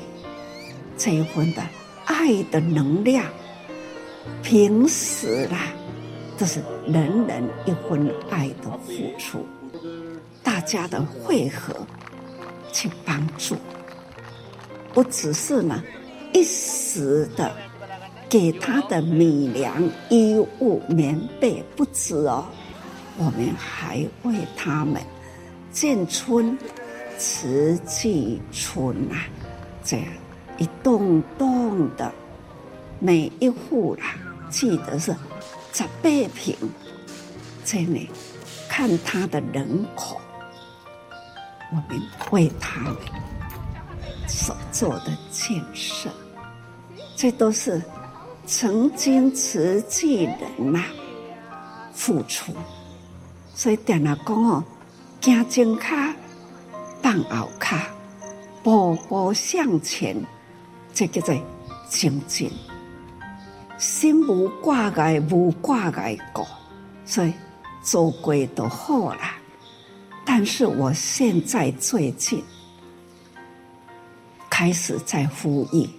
[1.04, 1.62] 这一份的
[2.06, 3.26] 爱的能量，
[4.42, 5.58] 平时啦，
[6.38, 9.46] 这是人人一份爱的付出，
[10.42, 11.76] 大家的汇合。
[12.72, 13.56] 去帮助，
[14.94, 15.84] 不只是呢
[16.34, 17.54] 一时的
[18.28, 22.46] 给他的米粮、衣物、棉被不止哦，
[23.20, 25.00] 我们还为他们
[25.72, 26.58] 建村、
[27.20, 29.28] 慈济村啊，
[29.84, 30.08] 这样
[30.64, 32.10] 一栋栋的，
[32.98, 34.16] 每一户啦，
[34.50, 35.14] 记得是
[35.74, 36.56] 十八平，
[37.66, 38.10] 这里
[38.70, 40.22] 看他的人口。
[41.70, 42.02] 我们
[42.32, 42.96] 为他们
[44.26, 46.10] 所做的建设，
[47.18, 47.82] 这都是
[48.46, 50.82] 曾经慈济人呐
[51.94, 52.54] 付出。
[53.54, 54.64] 所以点了讲哦，
[55.20, 55.82] 行前脚，
[57.02, 57.86] 放后卡，
[58.64, 60.16] 步步向前，
[60.94, 61.36] 这叫做
[61.90, 62.52] 精进。
[63.80, 66.46] 心无挂碍，无挂碍故，
[67.06, 67.34] 所以
[67.84, 69.22] 做鬼都好了。
[70.24, 72.42] 但是我现在最近
[74.50, 75.90] 开始在呼吁，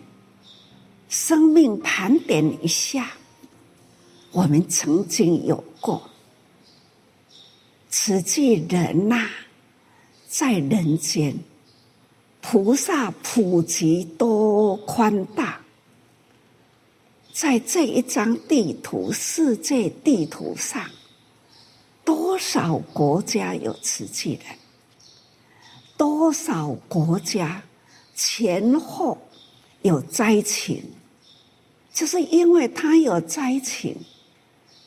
[1.08, 3.10] 生命盘点一下，
[4.30, 6.00] 我们曾经有过
[7.90, 9.28] 慈济人呐，
[10.26, 11.36] 在人间，
[12.46, 15.58] 菩萨普及多宽大，
[17.32, 20.84] 在这一张地图，世界地图上。
[22.04, 24.58] 多少国家有慈济人？
[25.96, 27.62] 多少国家
[28.14, 29.16] 前后
[29.80, 30.82] 有灾情？
[31.94, 33.96] 就是因为他有灾情，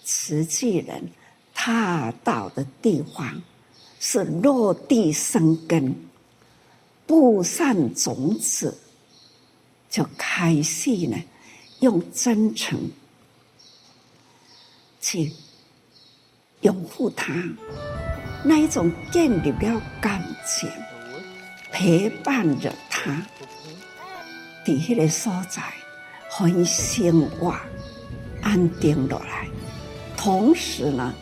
[0.04, 1.10] 慈济人
[1.56, 3.42] 踏到的地方
[4.00, 6.07] 是落地生根，
[7.08, 8.78] 布善种子，
[9.90, 11.18] 就开始呢，
[11.80, 12.78] 用真诚
[15.02, 15.34] 去。
[16.62, 17.32] 拥护他，
[18.44, 20.68] 那一种建立了感情，
[21.72, 23.12] 陪伴着他，
[24.66, 25.62] 在那个所在，
[26.28, 27.56] 很生活
[28.42, 29.48] 安定落来，
[30.18, 31.14] 同时呢，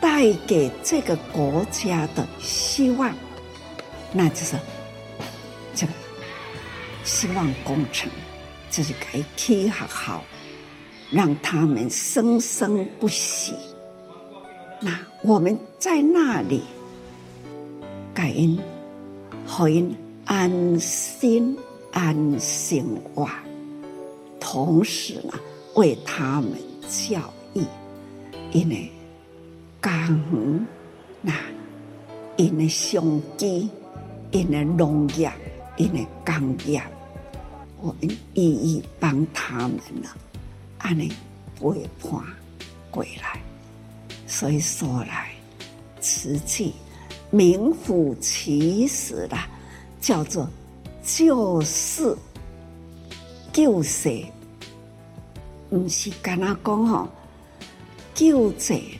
[0.00, 3.14] 带给这个国家的希望，
[4.10, 4.56] 那就是
[7.04, 8.10] 希望工程，
[8.70, 10.24] 就是开启好好，
[11.10, 13.54] 让他们生生不息。
[14.80, 16.62] 那我们在那里
[18.14, 18.58] 感恩，
[19.46, 19.94] 好因
[20.24, 21.56] 安心
[21.92, 22.84] 安心
[23.14, 23.42] 哇，
[24.40, 25.32] 同时呢，
[25.74, 26.52] 为他们
[26.88, 27.62] 教育，
[28.52, 28.90] 因为
[29.80, 30.66] 感恩
[31.20, 31.32] 那
[32.36, 33.68] 因为相机，
[34.30, 35.30] 因为农业，
[35.76, 36.82] 因为工业，
[37.80, 40.08] 我们一一帮他们呢，
[40.78, 41.12] 安尼
[41.56, 42.22] 陪伴
[42.90, 43.40] 归来。
[44.26, 45.30] 所以说来，
[46.00, 46.72] 慈济
[47.30, 49.36] 名副其实的
[50.00, 50.48] 叫做
[51.02, 52.16] 救世
[53.52, 54.24] 救世，
[55.68, 57.08] 不是跟他讲吼，
[58.14, 58.98] 救济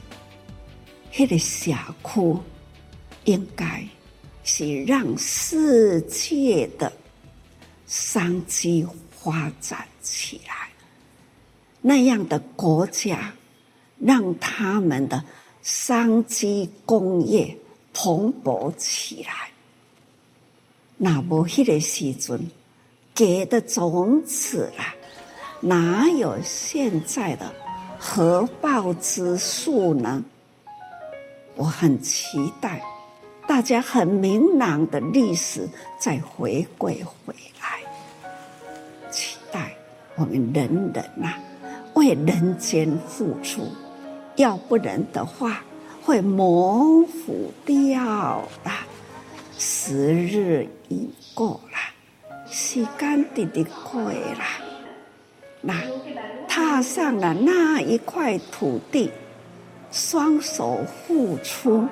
[1.13, 1.73] 迄个社
[2.05, 2.39] 区，
[3.25, 3.87] 应该
[4.45, 6.93] 是让世界的
[7.93, 10.71] 商机发展起来，
[11.83, 13.35] 那样的国家，
[13.99, 15.23] 让他们的
[15.61, 17.55] 商机工业
[17.93, 19.51] 蓬勃起来。
[20.97, 22.51] 那无迄个时阵
[23.15, 24.95] 给的种子啦，
[25.61, 27.53] 哪有现在的
[27.99, 30.25] 合抱之术呢？
[31.57, 32.83] 我很期待
[33.47, 35.69] 大家很明朗的历史
[36.01, 37.52] 再回归回来，
[40.17, 41.35] 我们人人呐、
[41.95, 43.63] 为人间付出，
[44.37, 45.65] 要不然的话
[46.03, 48.87] 会模糊掉啦。
[49.59, 54.45] 时日已过了，时间直直过了，
[55.61, 55.75] 那
[56.49, 59.11] 踏上了那一块土地，
[59.91, 61.87] 双手付出，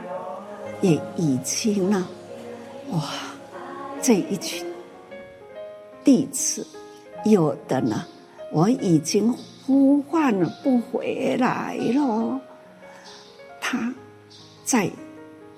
[0.80, 2.08] 也已经呢，
[2.90, 3.02] 哇，
[4.02, 4.66] 这一群
[6.02, 6.66] 弟子，
[7.24, 8.06] 有的呢，
[8.52, 12.40] 我已经呼唤了不回来了，
[13.60, 13.94] 他
[14.64, 14.90] 在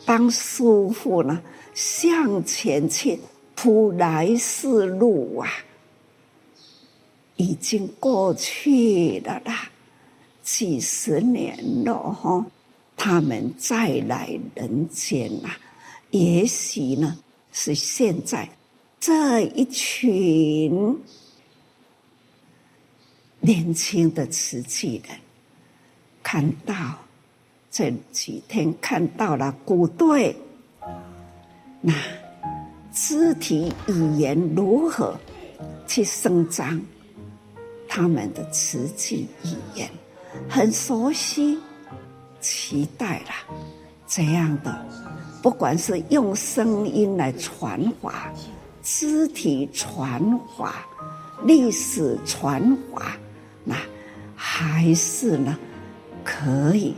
[0.04, 1.42] 帮师傅呢。
[1.74, 3.18] 向前去
[3.54, 5.48] 铺来世路啊，
[7.36, 9.70] 已经过去了啦，
[10.42, 12.44] 几十年了哈，
[12.94, 15.48] 他们再来人间呐，
[16.10, 17.16] 也许呢
[17.52, 18.46] 是现在
[19.00, 20.94] 这一群
[23.44, 25.16] 年轻的慈济人
[26.22, 26.74] 看到
[27.72, 30.34] 这几天看到了古队。
[31.80, 31.92] 那
[32.92, 35.18] 肢体语言如何
[35.88, 36.80] 去伸张
[37.88, 39.90] 他们的瓷器语言？
[40.48, 41.58] 很熟悉，
[42.40, 43.56] 期待了
[44.06, 44.86] 这样的，
[45.42, 48.32] 不管是用声音来传华、
[48.82, 50.74] 肢体传华、
[51.44, 53.14] 历史传华，
[53.64, 53.76] 那
[54.34, 55.58] 还是呢，
[56.24, 56.94] 可以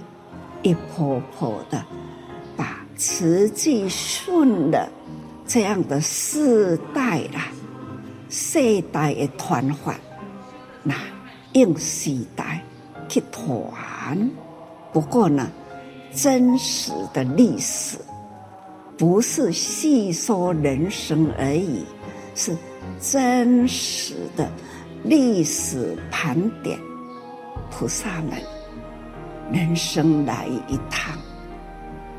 [0.63, 1.85] 一波波的
[2.57, 2.81] 把。
[2.97, 4.89] 慈济顺了
[5.49, 7.49] 这样的世代啦，
[8.31, 9.97] 世代的团法，
[10.85, 10.95] 那
[11.55, 12.63] 用时代
[13.09, 14.31] 去团。
[14.93, 15.51] 不过呢，
[16.13, 17.99] 真实的历史
[18.97, 21.85] 不是细说人生而已，
[22.37, 22.57] 是
[23.01, 24.49] 真实的
[25.05, 26.79] 历史盘点。
[27.71, 28.41] 菩萨们，
[29.53, 31.17] 人生来一趟。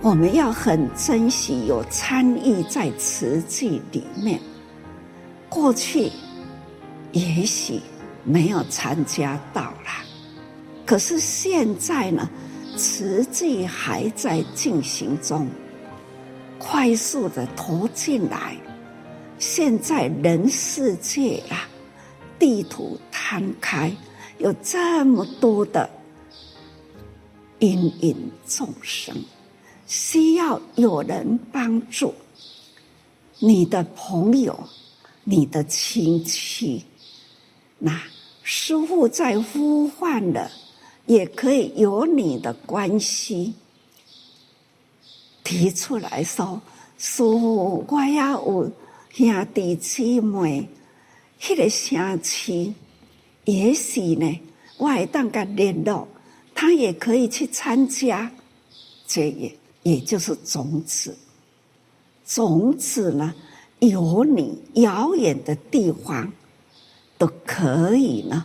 [0.02, 4.40] 我们要很珍惜有参与在慈济里面，
[5.50, 6.12] 过去
[7.12, 7.80] 也许
[8.24, 10.04] 没有参加到啦，
[10.86, 12.30] 可是现在呢，
[12.76, 15.48] 慈济还在进行中，
[16.60, 18.56] 快速的投进来。
[19.40, 21.68] 现在人世界啊，
[22.40, 23.96] 地图摊开，
[24.38, 25.90] 有这么多的
[27.60, 28.16] 芸芸
[28.48, 29.16] 众生。
[29.88, 32.14] 需要有人帮助，
[33.40, 34.60] 你的朋友、
[35.24, 36.84] 你的亲戚，
[37.78, 38.02] 那
[38.42, 40.50] 师父在呼唤的，
[41.06, 43.54] 也可以有你的关系
[45.44, 46.60] 提出来说
[46.98, 48.72] ：“师父，我也有
[49.12, 50.68] 兄弟姊妹，
[51.50, 52.74] 那个乡亲，
[53.46, 54.40] 也许呢，
[54.78, 56.08] 我会当个联络，
[56.54, 58.32] 他也可以去参加
[59.08, 59.52] 这个。”
[59.86, 61.16] 也就是种子，
[62.26, 63.32] 种子呢，
[63.78, 66.34] 有你遥远的地方
[67.20, 68.44] 都可以呢，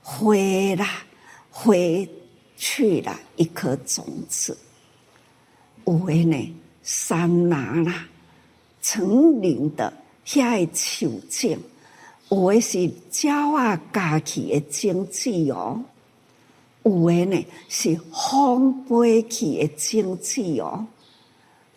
[0.00, 0.88] 回来
[1.50, 2.08] 回
[2.56, 4.56] 去了一颗种子。
[5.86, 8.06] 有的呢，山拿啦，
[8.80, 9.92] 成林的
[10.24, 11.58] 遐个树种，
[12.28, 12.78] 有的是
[13.22, 15.82] 鸟啊，家去的经济哦。
[16.82, 20.86] 有的呢是风飞起的经济哦，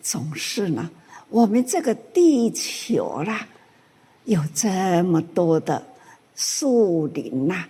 [0.00, 0.90] 总是呢，
[1.28, 3.46] 我们这个地球啦，
[4.24, 5.84] 有这么多的
[6.36, 7.64] 树林呐、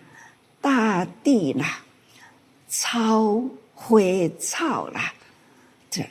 [0.60, 1.82] 大地啦、
[2.68, 3.42] 草
[3.74, 3.98] 花
[4.38, 5.12] 草啦，
[5.90, 6.04] 这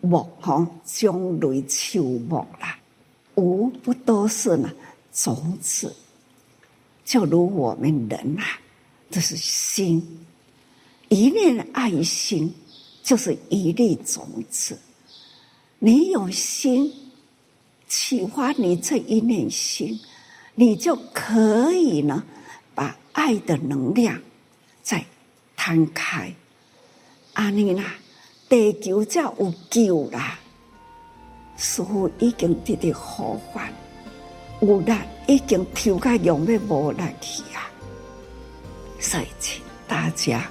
[0.00, 2.78] 木吼种类树木啦，
[3.34, 4.70] 无不都是呢
[5.12, 5.94] 种子，
[7.04, 8.58] 就如我们人啊，
[9.10, 10.24] 这是心。
[11.08, 12.52] 一念爱心，
[13.02, 14.78] 就是一粒种子。
[15.78, 16.90] 你有心，
[17.86, 20.00] 启发你这一念心，
[20.54, 22.24] 你就可以呢，
[22.74, 24.18] 把爱的能量
[24.82, 25.04] 再
[25.54, 26.34] 摊开。
[27.34, 27.94] 阿尼娜，
[28.48, 30.38] 地球才有救啦！
[31.58, 33.72] 师父已经得到好返，
[34.62, 34.92] 有力
[35.26, 37.68] 已经抽开用的无力去啊！
[39.00, 40.44] 所以请大家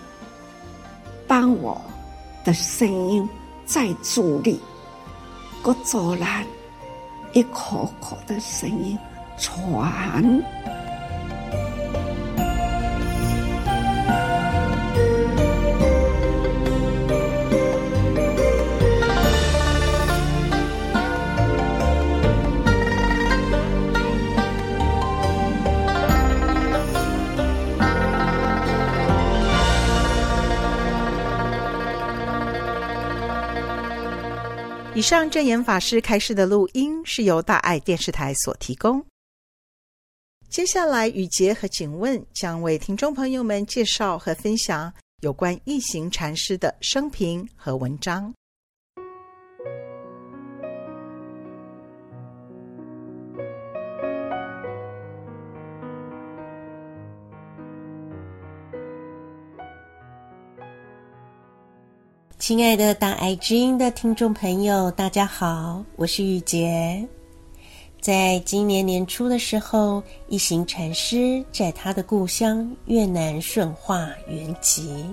[1.25, 1.81] 帮我
[2.43, 3.27] 的声音
[3.65, 4.59] 再助力，
[5.63, 6.45] 我阻拦。
[7.33, 8.97] 一口口的声音
[9.37, 10.21] 传。
[35.01, 39.03] 以上证严法师开示的录音是由大爱电视台所提供。
[40.47, 48.31] 接下来，雨杰和景问将为听众朋友们介绍和分享有关异行禅师的生平和文章。
[62.41, 67.07] 亲爱的大爱知音的听众朋友，大家好，我是玉洁。
[67.99, 75.05] 在今年年初的时候，一行禅师在他的故乡越南顺化圆寂，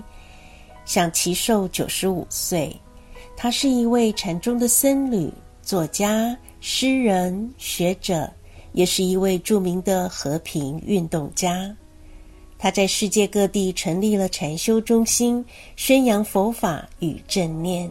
[0.85, 2.75] 享耆寿九十五岁。
[3.37, 8.27] 他是一位禅宗的僧侣、作家、诗人、学者，
[8.71, 11.71] 也是一位著名的和平运动家。
[12.61, 15.43] 他在世界各地成立了禅修中心，
[15.77, 17.89] 宣扬佛法与正念，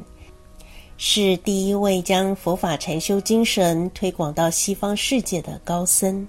[0.99, 6.29] 是第一位将佛法禅修精神推广到西方世界的高僧。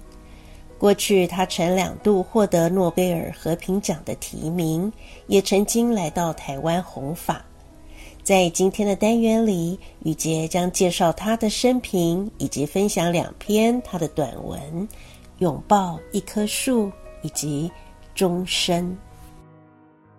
[0.78, 4.90] 过去，他曾两度获得诺贝尔和平奖的提名，
[5.28, 7.44] 也曾经来到台湾弘法。
[8.24, 14.62] 在今天的单元里，雨杰将介绍他的生平，以及分享两篇他的短文：
[15.40, 16.86] 《拥抱一棵树》
[17.22, 17.70] 以及。
[18.20, 18.98] 终身。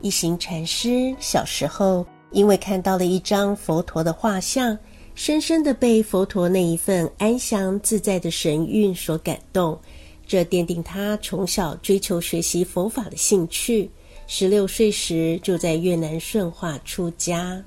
[0.01, 4.79] 一行禅师小时候因为看到了一张佛陀的画像，
[5.15, 9.79] 深深的被佛陀那一份安详自在的神韵所感动，
[10.27, 13.91] 这奠定他从小追求学习佛法的兴趣。
[14.27, 17.63] 十六岁时就在越南顺化出家。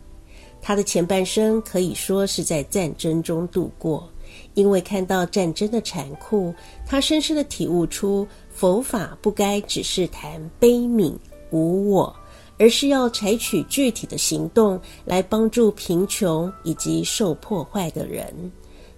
[0.64, 4.10] 他的前半生可以说是在战争中度过，
[4.56, 6.52] 因为看到战争的残酷，
[6.88, 8.28] 他深深的体悟出。
[8.64, 11.14] 佛法不该只是谈悲悯
[11.52, 12.16] 无我，
[12.58, 18.34] 而是要采取具体的行动来帮助贫穷以及受破坏的人。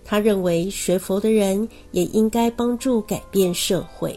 [0.03, 4.15] 他认为学佛的人也应该帮助改变社会。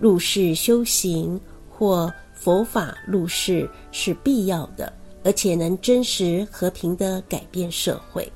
[0.00, 1.38] 入世修行
[1.68, 4.90] 或佛法入世是必要的，
[5.22, 8.26] 而且能真实和平地改变社会。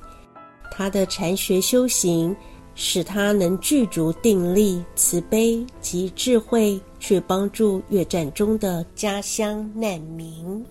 [0.71, 2.37] 他的禅学修行。
[2.83, 10.64] 使他能具足定力、慈悲及智慧，去帮助越战中的家乡难民。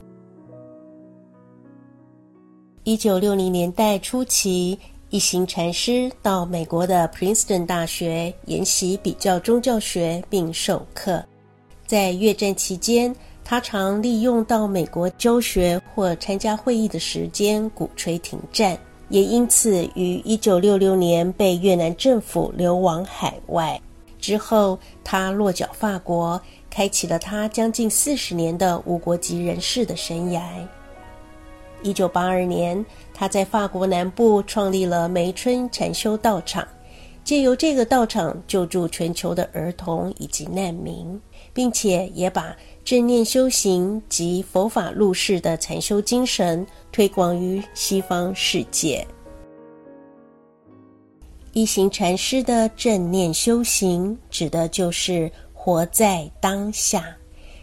[2.84, 4.76] 一九六零年代初期，
[5.12, 11.24] 一行禅师到美国的 Princeton 大学研习比较宗教学并授课。
[11.86, 18.76] 在越战期间，他常利用到美国教学或参加会议的时间，鼓吹停战。
[19.10, 23.82] 也因此，于一九六六年被越南政府流亡海外。
[24.20, 26.40] 之后，他落脚法国，
[26.70, 30.42] 开启了他将近四十年的无国籍人士的生涯。
[31.82, 36.68] 一九八二年，他在法国南部创立了梅村禅修道场，
[37.24, 41.20] 借由这个道场救助全球的儿童以及难民，
[41.54, 42.56] 并且也把
[42.90, 46.66] 正念修行及佛法入世的禅修精神。
[46.92, 49.06] 推广于西方世界。
[51.54, 57.16] 一行禅师的正念修行，指的就是活在当下，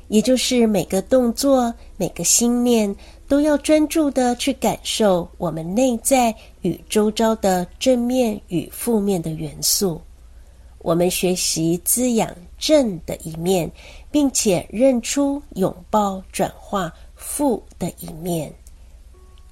[0.07, 2.95] 也就是每个动作、每个心念
[3.27, 10.01] 都要专注地去感受我们内在与周遭的正面与负面的元素。
[10.79, 13.69] 我们学习滋养正的一面，
[14.17, 18.51] 并且认出拥抱转化负的一面。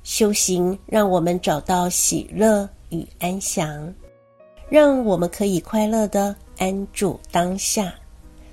[0.05, 3.93] 修行让我们找到喜乐与安详，
[4.71, 7.93] 让我们可以快乐地安住当下。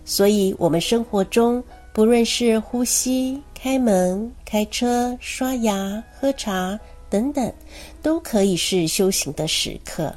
[0.03, 6.78] 所以，我们生活中不论是呼吸、开门、开车、刷牙、喝茶
[7.09, 7.53] 等等，
[8.01, 10.14] 都可以是修行的时刻。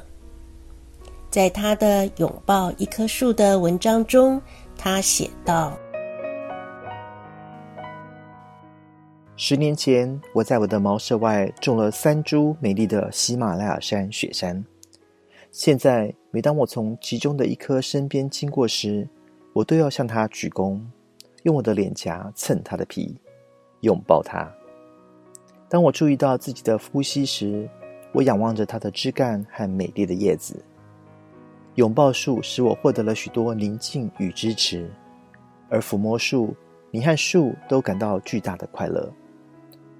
[1.31, 4.41] 在他的《拥抱一棵树》的文章中，
[4.77, 5.77] 他写道
[9.37, 14.63] ：“十年前，我在我的茅舍外种了三株美丽的喜马拉雅山雪山。
[15.51, 19.05] 现在，每当我从其中的一棵身边经过时，
[19.51, 20.79] 我都要向它鞠躬，
[21.43, 23.13] 用我的脸颊蹭它的皮，
[23.81, 24.49] 拥抱它。
[25.67, 27.69] 当我注意到自己的呼吸时，
[28.13, 30.63] 我仰望着它的枝干和美丽的叶子。
[31.73, 34.89] 拥抱树使我获得了许多宁静与支持，
[35.69, 36.55] 而抚摸树，
[36.89, 39.11] 你和树都感到巨大的快乐。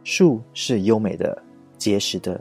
[0.06, 1.36] 树是优美的、
[1.80, 2.40] 结实的。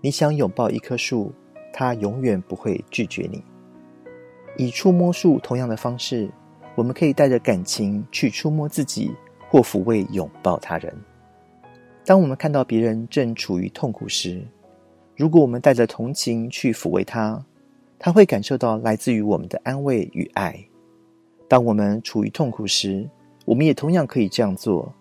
[0.00, 1.32] 你想拥抱一棵树，
[1.72, 3.42] 它永远不会拒绝你。
[4.56, 6.30] 以触摸树同样的方式，
[6.76, 9.10] 我们可以带着感情去触摸自己，
[9.50, 10.94] 或抚慰、拥抱他人。
[12.04, 14.46] 当我们看到别人正处于痛苦时，
[15.16, 17.44] 如果我们带着同情去抚慰他，
[17.98, 20.56] 他会感受到来自于我们的安慰与爱。
[21.48, 23.08] 当我们处于痛苦时，
[23.44, 24.94] 我们也同样可以这样做。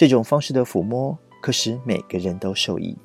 [0.00, 2.96] 这种方式的抚摸可使每个人都受益。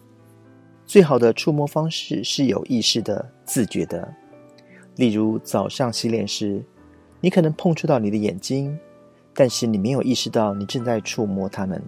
[0.85, 4.07] 最好的触摸方式是有意识的、自觉的。
[4.95, 6.63] 例如，早上洗脸时，
[7.19, 8.79] 你可能碰触到你的眼睛，
[9.33, 11.83] 但是你没有意识到你正在触摸它们。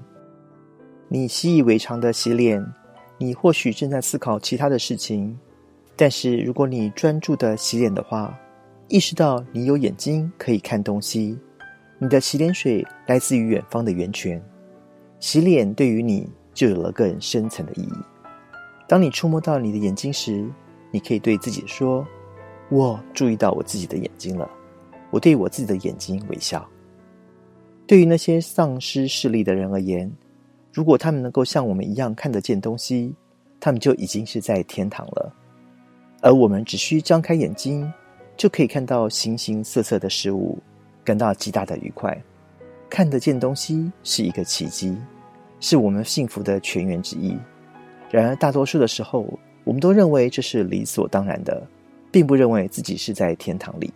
[1.08, 2.62] 你习以为常的洗脸。
[3.18, 5.40] 你或许正在思考其他的事情，
[5.96, 8.38] 但是如果你专注的洗脸的话，
[8.90, 11.40] 意识到你有眼睛可以看东西，
[11.98, 14.44] 你的洗脸水来自于远方的源泉，
[15.20, 17.94] 洗脸对于你就有了更深层的意义。
[18.88, 20.50] 当你触摸到你的眼睛时，
[20.92, 22.06] 你可以对自己说
[22.70, 24.50] ：“我注意到我自己的眼睛了，
[25.12, 26.68] 我对我自己的眼睛微笑。”
[27.86, 30.12] 对于那些丧失视力的人而言，
[30.74, 33.14] 如果他们能够像我们一样看得见东西，
[33.60, 35.34] 他们就已经是在天堂了。
[36.22, 37.92] 而我们只需张开眼睛，
[38.36, 40.58] 就可以看到形形色色的事物，
[41.04, 42.22] 感到极大的愉快。
[42.90, 44.98] 看得见东西是一个奇迹，
[45.60, 47.38] 是我们幸福的泉源之一。
[48.10, 49.28] 然而，大多数的时候，
[49.64, 51.68] 我们都认为这是理所当然的，
[52.12, 53.94] 并不认为自己是在天堂里。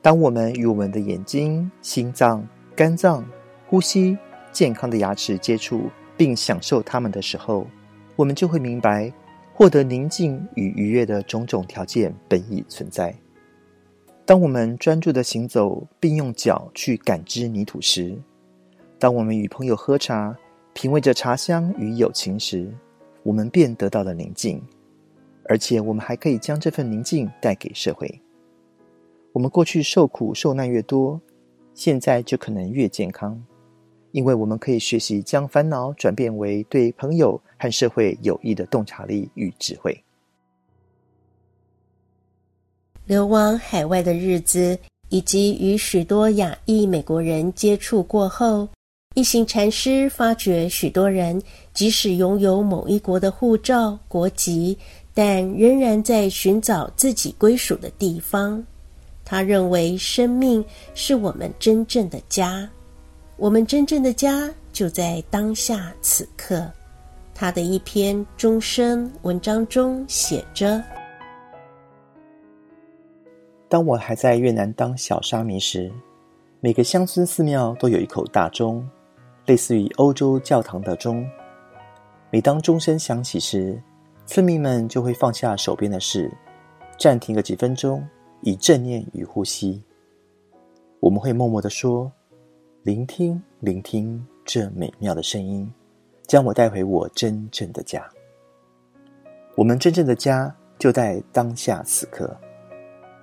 [0.00, 2.44] 当我们与我们的眼睛、心脏、
[2.74, 3.24] 肝脏、
[3.68, 4.18] 呼吸，
[4.50, 7.66] 健康的牙齿接触并享受它们的时候，
[8.16, 9.12] 我们就会明白，
[9.54, 13.14] 获得宁静与愉悦的种种条件本已存在。
[14.24, 18.16] 当我们专注地行走并用脚去感知泥土时，
[18.98, 20.36] 当我们与朋友喝茶，
[20.72, 22.72] 品味着茶香与友情时，
[23.24, 24.62] 我们便得到了宁静，
[25.46, 28.08] 而且我们还可以将这份宁静带给社会。
[29.32, 31.20] 我们过去受苦受难越多，
[31.74, 33.42] 现在就可能越健康。
[34.12, 40.04] 因为我们可以学习将烦恼转变为对朋友和社会有益的洞察力与智慧。
[43.04, 44.78] 流亡海外的日子，
[45.08, 48.68] 以及与许多亚裔美国人接触过后，
[49.14, 51.42] 一行禅师发觉，许多人
[51.74, 54.78] 即使拥有某一国的护照、国籍，
[55.12, 58.64] 但仍然在寻找自己归属的地方。
[59.24, 62.68] 他认为，生命是我们真正的家。
[63.36, 66.70] 我们真正的家就在当下此刻。
[67.34, 70.82] 他的一篇终生文章中写着
[73.72, 75.90] ：“当我还在越南当小沙弥时，
[76.60, 78.86] 每个乡村寺庙都有一口大钟，
[79.46, 81.26] 类似于欧洲教堂的钟。
[82.30, 83.82] 每当钟声响起时，
[84.26, 86.30] 村民们就会放下手边的事，
[86.98, 88.06] 暂停个几分钟，
[88.42, 89.82] 以正念与呼吸。
[91.00, 92.12] 我们会默默地说。”
[92.84, 95.72] 聆听，聆听这美妙的声音，
[96.26, 98.06] 将我带回我真正的家。
[99.54, 102.36] 我们真正的家就在当下此刻。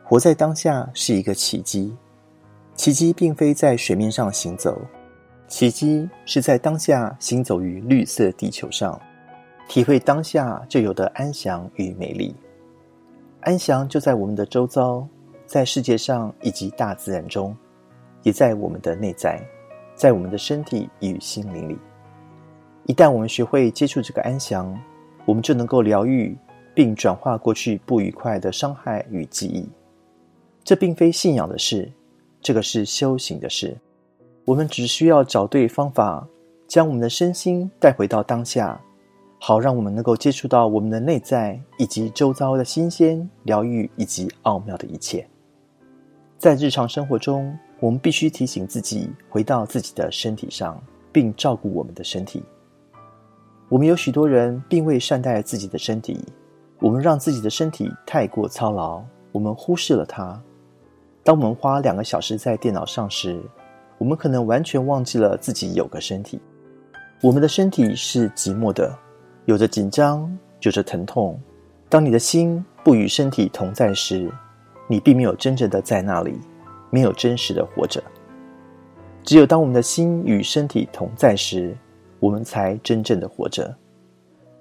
[0.09, 1.95] 活在当下是一个奇迹。
[2.73, 4.75] 奇迹并非在水面上行走，
[5.47, 8.99] 奇迹是在当下行走于绿色地球上，
[9.67, 12.35] 体会当下就有的安详与美丽。
[13.41, 15.07] 安详就在我们的周遭，
[15.45, 17.55] 在世界上以及大自然中。
[18.23, 19.39] 也在我们的内在，
[19.93, 21.77] 在我们的身体与心灵里。
[22.85, 24.75] 一旦我们学会接触这个安详，
[25.27, 26.35] 我们就能够疗愈
[26.73, 29.69] 并转化过去不愉快的伤害与记忆。
[30.63, 31.91] 这并非信仰的事，
[32.41, 33.77] 这个是修行的事。
[34.45, 36.27] 我们只需要找对方法，
[36.67, 38.79] 将我们的身心带回到当下，
[39.39, 45.27] 好让我们能够接触到我们的内在以及周遭的新鲜、疗愈以及奥妙的一切。
[46.37, 50.81] 在日常生活中，我们必须提醒自己回到自己的身体上，
[51.11, 52.43] 并照顾我们的身体。
[53.67, 56.19] 我们有许多人并未善待自己的身体，
[56.79, 60.41] 我们让自己的身体太过操劳，我们忽视了它。
[61.23, 63.41] 当我们花两个小时在电脑上时，
[63.97, 66.39] 我们可能完全忘记了自己有个身体。
[67.21, 68.97] 我们的身体是寂寞的，
[69.45, 71.39] 有着紧张，有着疼痛。
[71.89, 74.31] 当你的心不与身体同在时，
[74.87, 76.39] 你并没有真正的在那里，
[76.89, 78.01] 没有真实的活着。
[79.23, 81.75] 只有当我们的心与身体同在时，
[82.19, 83.75] 我们才真正的活着。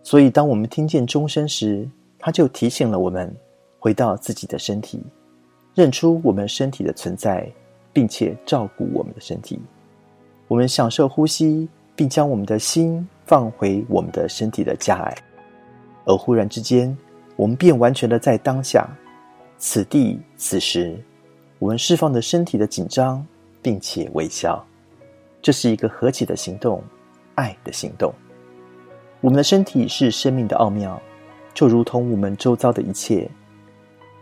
[0.03, 1.89] 所以，当我们听见钟声时，
[2.19, 3.35] 它就提醒了我们
[3.79, 5.05] 回到自己的身体，
[5.79, 7.49] 认出我们身体的存在，
[7.93, 9.61] 并且照顾我们的身体。
[10.49, 15.16] 我们享受呼吸，并将我们的心放回我们的身体的家来。
[16.05, 16.99] 而忽然之间，
[17.37, 18.89] 我们便完全的在当下，
[19.57, 20.99] 此地此时，
[21.61, 23.24] 我们释放的身体的紧张，
[23.62, 24.61] 并且微笑。
[25.41, 26.83] 这是一个和解的行动，
[27.37, 28.12] 爱的行动。
[29.20, 31.01] 我们的身体是生命的奥妙，
[31.55, 33.31] 就如同我们周遭的一切，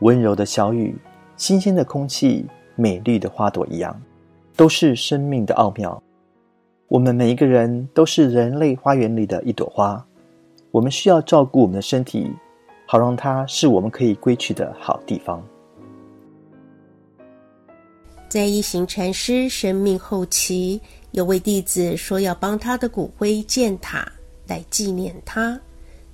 [0.00, 0.94] 温柔的小雨、
[1.36, 4.00] 新鲜的空气、美丽的花朵一样，
[4.56, 6.02] 都是生命的奥妙。
[6.88, 10.02] 我们每一个人都是人类花园里的一朵花，
[10.70, 12.30] 我们需要照顾我们的身体，
[12.86, 15.42] 好让它是我们可以归去的好地方。
[18.28, 20.80] 在一行禅师生命后期，
[21.10, 24.10] 有位弟子说要帮他的骨灰建塔
[24.46, 25.58] 来纪念他，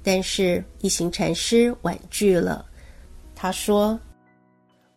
[0.03, 2.65] 但是一行禅师婉拒了。
[3.35, 3.99] 他说：“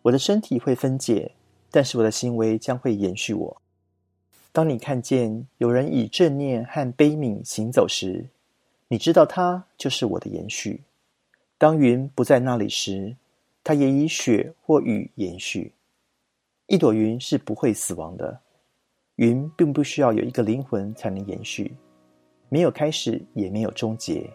[0.05, 1.31] 我的身体会分解，
[1.71, 3.61] 但是我的行为将会延续我。
[4.51, 8.23] 当你看见有人以正念和悲悯行走时，
[8.87, 10.83] 你知道他就是我的延续。
[11.57, 13.15] 当云不在那里时，
[13.63, 15.73] 它也以雪或雨延续。”
[16.67, 18.39] 一朵云是不会死亡的，
[19.15, 21.75] 云并不需要有一个灵魂才能延续，
[22.49, 24.29] 没有开始也没有终结。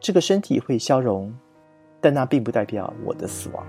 [0.00, 1.32] 这个身体会消融，
[2.00, 3.64] 但那并不代表我的死亡。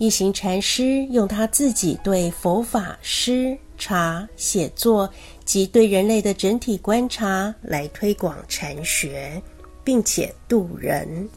[0.00, 5.06] 一行禅师用他自己对佛法、诗、茶、写作
[5.44, 9.40] 及对人类的整体观察来推广禅学，
[9.84, 11.28] 并且度人。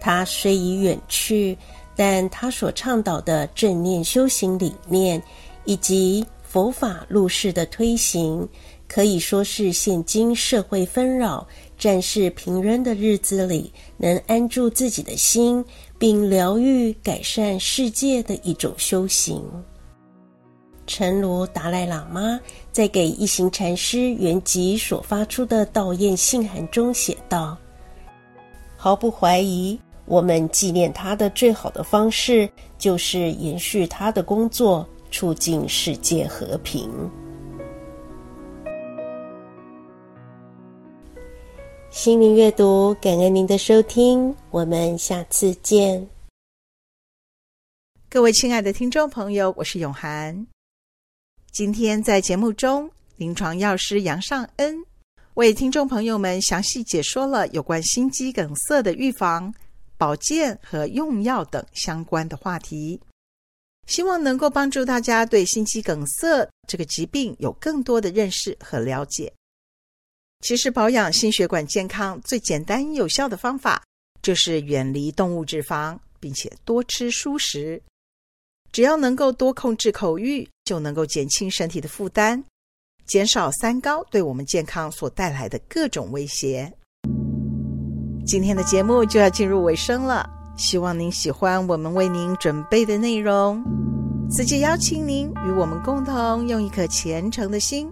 [0.00, 1.56] 他虽已远去。
[1.94, 5.22] 但他所倡导的正念修行理念，
[5.66, 8.48] 以及佛法入世的推行，
[8.88, 11.46] 可以说是现今社会纷扰、
[11.76, 15.62] 战事频仍的日子里，能安住自己的心，
[16.00, 19.44] 并疗愈、改善世界的一种修行。
[20.86, 22.40] 诚如达赖喇嘛
[22.72, 27.56] 在给一行禅师原籍所发出的悼唁信函中写道
[28.78, 36.90] ：“毫不怀疑。”我们纪念他的最好的方式，就是延续他的工作，促进世界和平。
[41.90, 46.08] 心灵阅读，感恩您的收听，我们下次见。
[48.08, 50.46] 各位亲爱的听众朋友，我是永涵。
[51.50, 54.76] 今天在节目中，临床药师杨尚恩
[55.34, 59.52] 为听众朋友们详细解说了有关心肌梗塞的预防。
[59.98, 63.00] 保健和用药等相关的话题，
[63.88, 69.30] 希望能够帮助大家对心肌梗塞这个疾病有更多的认识和了解。
[70.40, 73.82] 其实保养心血管健康最简单有效的方法，
[74.22, 77.80] 就是远离动物脂肪，并且多吃蔬食。
[78.72, 82.42] 只要能够多控制口欲，就能够减轻身体的负担，
[83.04, 86.72] 减少三高对我们健康所带来的各种威胁。
[88.24, 93.62] 今天的节目就要进入尾声了，希望您喜欢我们为您准备的内容。
[94.30, 97.90] 此际邀请您与我们共同用一颗虔诚的心，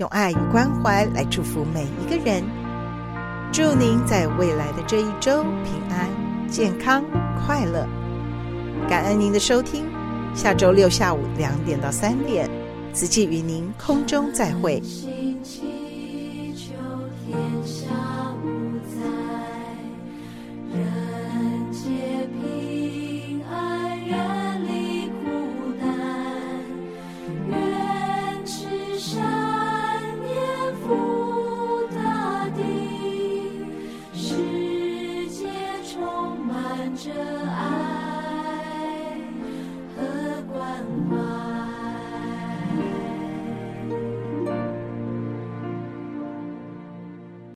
[0.00, 2.42] 用爱与关怀来祝福每一个人。
[3.52, 6.08] 祝您在未来的这一周平安、
[6.48, 7.04] 健康、
[7.44, 7.86] 快乐。
[8.88, 9.84] 感恩您的收听，
[10.34, 12.48] 下周六下午两点到三点，
[12.94, 14.82] 此际与您空中再会。
[17.62, 18.09] 这。